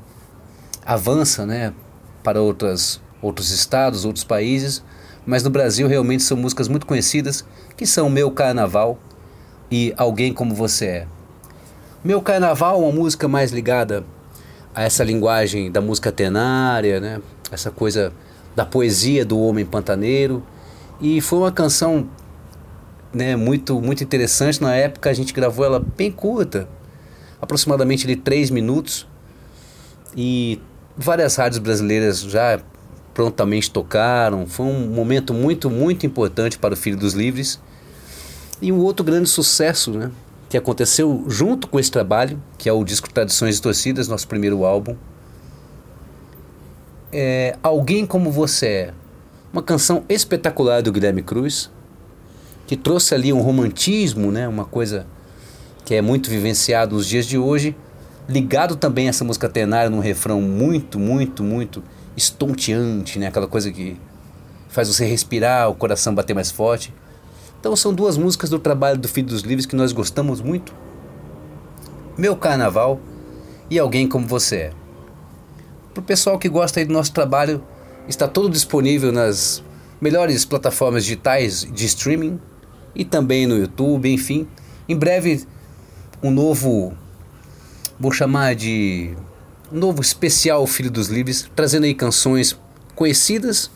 avança, 0.84 1.44
né, 1.46 1.72
para 2.22 2.40
outras, 2.40 3.00
outros 3.20 3.50
estados, 3.50 4.04
outros 4.04 4.24
países, 4.24 4.82
mas 5.24 5.42
no 5.42 5.50
Brasil 5.50 5.86
realmente 5.88 6.22
são 6.22 6.36
músicas 6.36 6.68
muito 6.68 6.86
conhecidas, 6.86 7.44
que 7.76 7.86
são 7.86 8.10
Meu 8.10 8.30
Carnaval 8.30 8.98
e 9.70 9.94
Alguém 9.96 10.32
Como 10.32 10.54
Você 10.54 10.86
É. 10.86 11.06
Meu 12.04 12.20
Carnaval 12.20 12.76
é 12.76 12.84
uma 12.84 12.92
música 12.92 13.28
mais 13.28 13.52
ligada 13.52 14.04
a 14.74 14.82
essa 14.82 15.04
linguagem 15.04 15.70
da 15.70 15.80
música 15.80 16.10
tenária, 16.10 17.00
né? 17.00 17.20
essa 17.50 17.70
coisa 17.70 18.12
da 18.56 18.64
poesia 18.64 19.24
do 19.24 19.38
homem 19.38 19.64
pantaneiro. 19.64 20.42
E 21.00 21.20
foi 21.20 21.40
uma 21.40 21.52
canção 21.52 22.08
né, 23.12 23.36
muito, 23.36 23.80
muito 23.80 24.02
interessante. 24.02 24.60
Na 24.62 24.74
época 24.74 25.10
a 25.10 25.12
gente 25.12 25.32
gravou 25.32 25.64
ela 25.64 25.84
bem 25.96 26.10
curta, 26.10 26.68
aproximadamente 27.40 28.06
de 28.06 28.16
três 28.16 28.50
minutos. 28.50 29.06
E 30.16 30.60
várias 30.96 31.36
rádios 31.36 31.58
brasileiras 31.58 32.20
já 32.20 32.60
prontamente 33.14 33.70
tocaram. 33.70 34.46
Foi 34.46 34.66
um 34.66 34.88
momento 34.88 35.34
muito, 35.34 35.70
muito 35.70 36.06
importante 36.06 36.58
para 36.58 36.74
o 36.74 36.76
Filho 36.76 36.96
dos 36.96 37.14
Livres. 37.14 37.60
E 38.60 38.70
um 38.70 38.78
outro 38.78 39.04
grande 39.04 39.28
sucesso, 39.28 39.90
né? 39.92 40.10
Que 40.48 40.56
aconteceu 40.56 41.24
junto 41.28 41.66
com 41.66 41.80
esse 41.80 41.90
trabalho, 41.90 42.40
que 42.58 42.68
é 42.68 42.72
o 42.72 42.84
disco 42.84 43.12
Tradições 43.12 43.56
Distorcidas, 43.56 44.08
nosso 44.08 44.28
primeiro 44.28 44.64
álbum. 44.64 44.96
É 47.12 47.56
Alguém 47.62 48.06
Como 48.06 48.30
Você 48.30 48.66
É. 48.66 48.94
Uma 49.52 49.62
canção 49.62 50.04
espetacular 50.08 50.80
do 50.82 50.90
Guilherme 50.90 51.22
Cruz, 51.22 51.70
que 52.66 52.74
trouxe 52.74 53.14
ali 53.14 53.32
um 53.34 53.40
romantismo, 53.40 54.32
né? 54.32 54.48
Uma 54.48 54.64
coisa 54.64 55.06
que 55.84 55.94
é 55.94 56.00
muito 56.00 56.30
vivenciado 56.30 56.96
nos 56.96 57.06
dias 57.06 57.26
de 57.26 57.36
hoje, 57.36 57.76
ligado 58.28 58.76
também 58.76 59.06
a 59.06 59.10
essa 59.10 59.24
música 59.24 59.48
tenária 59.48 59.90
num 59.90 60.00
refrão 60.00 60.40
muito, 60.40 60.98
muito, 60.98 61.42
muito 61.42 61.82
estonteante, 62.16 63.18
né? 63.18 63.26
Aquela 63.26 63.48
coisa 63.48 63.70
que 63.70 63.96
faz 64.68 64.88
você 64.88 65.04
respirar, 65.04 65.68
o 65.68 65.74
coração 65.74 66.14
bater 66.14 66.34
mais 66.34 66.50
forte. 66.50 66.94
Então 67.60 67.76
são 67.76 67.92
duas 67.92 68.16
músicas 68.16 68.50
do 68.50 68.58
trabalho 68.58 68.98
do 68.98 69.08
Filho 69.08 69.28
dos 69.28 69.42
Livres 69.42 69.66
que 69.66 69.76
nós 69.76 69.92
gostamos 69.92 70.40
muito. 70.40 70.74
Meu 72.16 72.36
Carnaval 72.36 73.00
e 73.70 73.78
Alguém 73.78 74.08
Como 74.08 74.26
Você 74.26 74.56
É. 74.56 74.72
Para 75.94 76.00
o 76.00 76.04
pessoal 76.04 76.38
que 76.38 76.48
gosta 76.48 76.80
aí 76.80 76.86
do 76.86 76.92
nosso 76.92 77.12
trabalho, 77.12 77.62
está 78.08 78.26
todo 78.26 78.48
disponível 78.48 79.12
nas 79.12 79.62
melhores 80.00 80.44
plataformas 80.44 81.04
digitais 81.04 81.66
de 81.70 81.86
streaming 81.86 82.40
e 82.94 83.04
também 83.04 83.46
no 83.46 83.56
YouTube, 83.56 84.12
enfim. 84.12 84.48
Em 84.88 84.96
breve, 84.96 85.46
um 86.22 86.30
novo, 86.30 86.94
vou 88.02 88.10
chamar 88.10 88.56
de 88.56 89.14
novo 89.70 90.02
especial 90.02 90.66
Filho 90.66 90.90
dos 90.90 91.06
Livres, 91.06 91.48
trazendo 91.54 91.84
aí 91.84 91.94
canções 91.94 92.58
conhecidas 92.96 93.70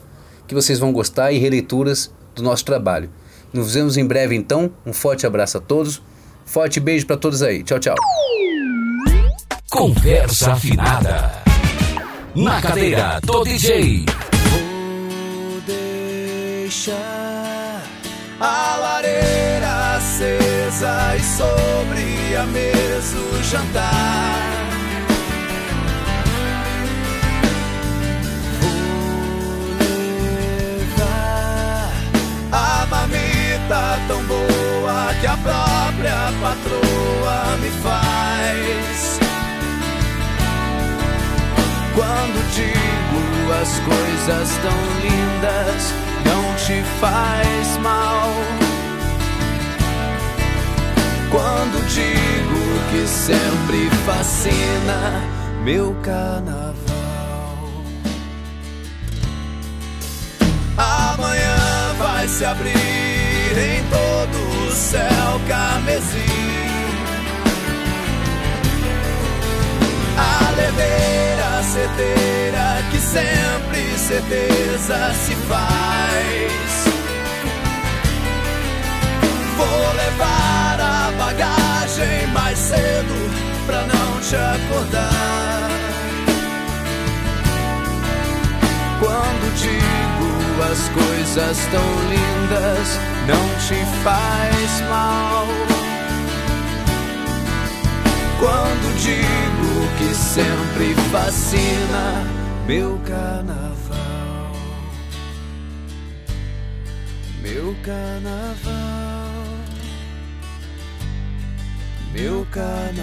que 0.48 0.54
vocês 0.54 0.80
vão 0.80 0.92
gostar 0.92 1.30
e 1.30 1.38
releituras 1.38 2.10
do 2.34 2.42
nosso 2.42 2.64
trabalho. 2.64 3.08
Nos 3.52 3.74
vemos 3.74 3.96
em 3.96 4.04
breve 4.04 4.34
então. 4.34 4.68
Um 4.84 4.92
forte 4.92 5.24
abraço 5.24 5.58
a 5.58 5.60
todos. 5.60 6.02
Forte 6.44 6.80
beijo 6.80 7.06
para 7.06 7.16
todos 7.16 7.40
aí. 7.40 7.62
Tchau, 7.62 7.78
tchau. 7.78 7.94
Conversa 9.70 10.54
afinada. 10.54 11.30
Na 12.34 12.60
cadeira 12.60 13.20
do 13.22 13.44
DJ. 13.44 14.06
deixar 16.64 17.80
a 18.40 18.76
lareira 18.76 19.15
sobre 21.36 22.34
a 22.34 22.46
mesa 22.46 23.18
o 23.18 23.42
jantar. 23.42 24.40
Vou 30.70 30.76
levar 30.78 31.92
a 32.52 32.86
marmita 32.86 34.00
tão 34.08 34.22
boa 34.24 35.14
a 36.08 36.32
patroa 36.40 37.56
me 37.60 37.70
faz. 37.82 39.18
Quando 41.94 42.38
digo 42.54 43.52
as 43.60 43.78
coisas 43.80 44.48
tão 44.62 44.78
lindas, 45.02 45.92
não 46.24 46.54
te 46.56 46.82
faz 46.98 47.76
mal. 47.82 48.65
Quando 51.36 51.86
digo 51.88 52.62
que 52.90 53.06
sempre 53.06 53.90
fascina 54.06 55.22
meu 55.62 55.94
carnaval. 56.02 56.72
Amanhã 60.78 61.92
vai 61.98 62.26
se 62.26 62.42
abrir 62.42 62.72
em 62.72 63.84
todo 63.90 64.66
o 64.66 64.72
céu 64.72 65.40
carmesim. 65.46 66.24
A 70.16 70.50
leveira 70.56 71.62
certeira 71.64 72.82
que 72.90 72.98
sempre 72.98 73.98
certeza 73.98 75.12
se 75.12 75.34
faz. 75.46 76.65
Vou 79.56 79.92
levar 79.94 80.78
a 80.80 81.12
bagagem 81.18 82.26
mais 82.32 82.58
cedo 82.58 83.14
pra 83.66 83.82
não 83.82 84.20
te 84.20 84.36
acordar. 84.36 85.70
Quando 89.00 89.54
digo 89.56 90.62
as 90.62 90.88
coisas 90.88 91.58
tão 91.70 91.88
lindas, 92.10 93.00
não 93.26 93.44
te 93.66 93.84
faz 94.02 94.80
mal. 94.90 95.46
Quando 98.38 98.86
digo 99.00 99.88
que 99.98 100.14
sempre 100.14 100.94
fascina 101.10 102.24
meu 102.66 103.00
carnaval, 103.06 104.52
meu 107.42 107.74
carnaval, 107.82 108.95
meu 112.16 112.46
carnaval, 112.50 112.94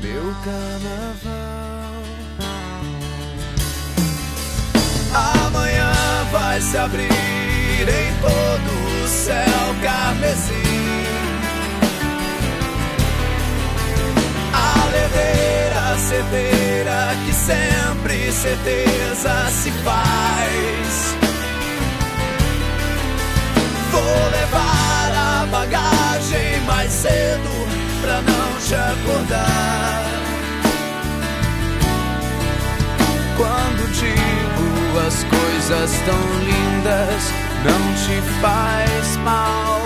meu 0.00 0.34
carnaval. 0.44 2.02
Amanhã 5.12 5.92
vai 6.30 6.60
se 6.60 6.76
abrir 6.76 7.08
em 7.10 8.14
todo 8.20 9.04
o 9.04 9.08
céu 9.08 9.74
carmesim. 9.82 10.54
A 14.52 14.84
leveira 14.92 15.98
certeira 15.98 17.16
que 17.26 17.32
sempre 17.32 18.32
certeza 18.32 19.50
se 19.50 19.70
faz. 19.82 21.16
Vou 23.90 24.30
mais 26.84 26.92
cedo 26.92 27.50
pra 28.02 28.20
não 28.20 28.60
te 28.60 28.74
acordar. 28.74 30.04
Quando 33.38 33.90
digo 33.92 34.98
as 35.06 35.24
coisas 35.24 35.90
tão 36.04 36.22
lindas, 36.40 37.32
não 37.64 37.82
te 38.04 38.20
faz 38.40 39.16
mal. 39.24 39.80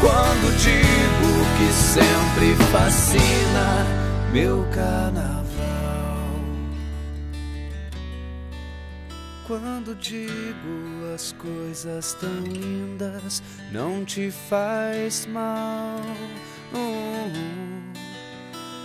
Quando 0.00 0.56
digo 0.58 1.46
que 1.56 1.72
sempre 1.72 2.56
fascina 2.72 3.86
meu 4.32 4.66
carnaval. 4.74 5.39
Quando 9.50 9.96
digo 9.96 11.12
as 11.12 11.32
coisas 11.32 12.14
tão 12.20 12.44
lindas, 12.44 13.42
não 13.72 14.04
te 14.04 14.30
faz 14.30 15.26
mal. 15.26 16.00
Hum. 16.72 17.92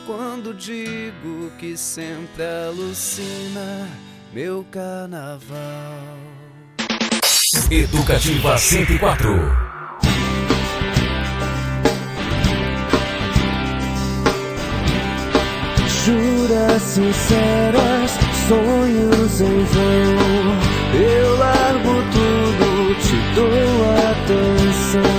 Quando 0.08 0.56
digo 0.56 1.52
que 1.60 1.78
sempre 1.78 2.44
alucina 2.68 3.88
meu 4.34 4.66
carnaval. 4.72 5.60
Educativa 7.70 8.58
104. 8.58 9.32
Juras 16.04 16.82
sinceras, 16.82 18.25
sonhos 18.48 19.42
em 19.42 19.64
vão. 19.64 20.56
Eu 20.94 21.38
largo 21.38 21.94
tudo, 22.14 22.96
te 23.02 23.18
dou 23.36 23.76
atenção. 24.12 25.16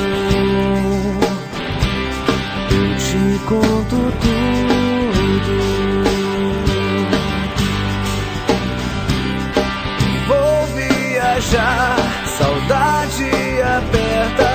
Eu 2.71 2.89
te 2.99 3.23
conto 3.45 3.99
tudo. 4.23 5.57
Vou 10.29 10.67
viajar, 10.77 11.97
saudade 12.39 13.31
aperta. 13.79 14.51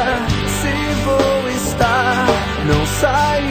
Se 0.48 0.74
vou 1.04 1.50
estar, 1.50 2.28
não 2.66 2.86
saio 2.86 3.51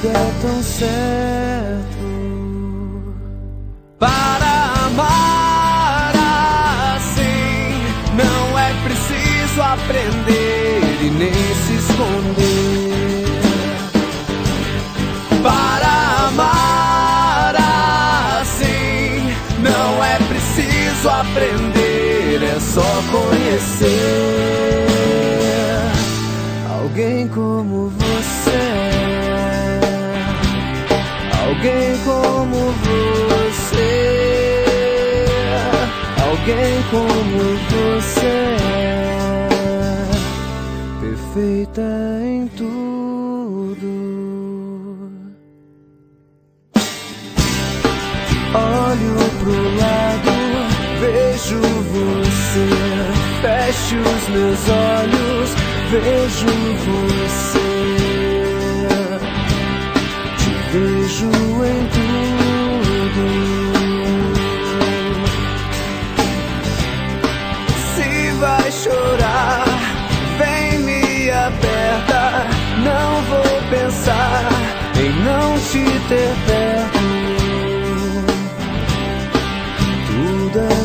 Tudo 0.00 0.16
é 0.16 0.32
tão 0.40 0.62
certo 0.62 1.98
para 3.98 4.72
amar 4.86 6.14
assim. 6.96 7.74
Não 8.16 8.58
é 8.58 8.72
preciso 8.82 9.60
aprender 9.60 10.80
e 11.02 11.10
nem 11.10 11.32
se 11.34 11.74
esconder. 11.74 13.26
Para 15.42 16.28
amar 16.28 17.56
assim, 18.40 19.34
não 19.62 20.02
é 20.02 20.16
preciso 20.16 21.10
aprender, 21.10 22.42
é 22.42 22.58
só 22.58 23.02
conhecer 23.12 24.86
alguém 26.70 27.28
como 27.28 27.90
você. 27.90 28.79
Alguém 36.40 36.82
como 36.90 37.38
você. 37.68 38.56
Perfeita 41.00 41.82
em 42.22 42.48
tudo. 42.56 43.86
Olho 48.54 49.16
pro 49.38 49.58
lado, 49.76 50.32
vejo 51.00 51.60
você. 51.92 52.68
Fecho 53.42 53.98
os 53.98 54.24
meus 54.30 54.62
olhos, 54.70 55.50
vejo 55.90 56.52
você. 56.86 57.49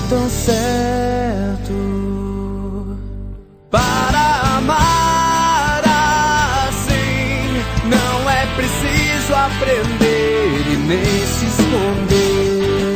tão 0.10 0.30
certo 0.30 1.74
para 3.72 4.58
amar 4.58 5.82
assim. 6.68 7.64
Não 7.90 8.30
é 8.30 8.46
preciso 8.56 9.34
aprender 9.34 10.62
e 10.72 10.78
nem 10.78 11.26
se 11.26 11.46
esconder. 11.46 12.96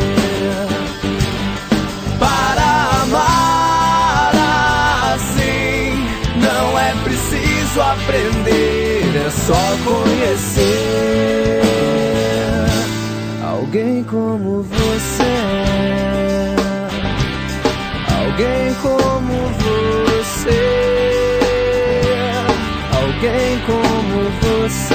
Para 2.20 3.02
amar 3.04 4.34
assim, 5.16 6.08
não 6.38 6.80
é 6.80 6.94
preciso 7.04 7.82
aprender, 7.82 9.16
é 9.16 9.30
só 9.32 9.78
conhecer 9.84 11.62
alguém 13.44 14.04
como 14.04 14.62
você. 14.64 15.24
É 15.24 16.59
alguém 18.40 18.74
como 18.76 19.34
você, 19.60 20.62
alguém 22.94 23.60
como 23.66 24.30
você. 24.40 24.89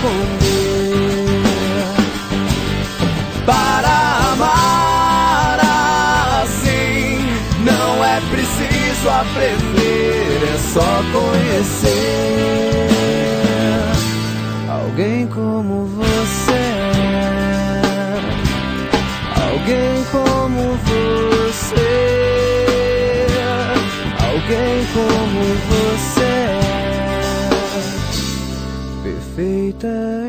esconder. 0.00 1.28
Para 3.44 4.32
amar 4.32 5.60
assim, 6.42 7.18
não 7.64 8.04
é 8.04 8.20
preciso 8.30 9.08
aprender, 9.10 10.42
é 10.54 10.58
só 10.72 11.02
conhecer 11.12 12.88
alguém 14.68 15.26
como 15.26 15.86
você. 15.86 16.60
Alguém 19.52 20.04
como 20.12 20.29
da 29.80 30.19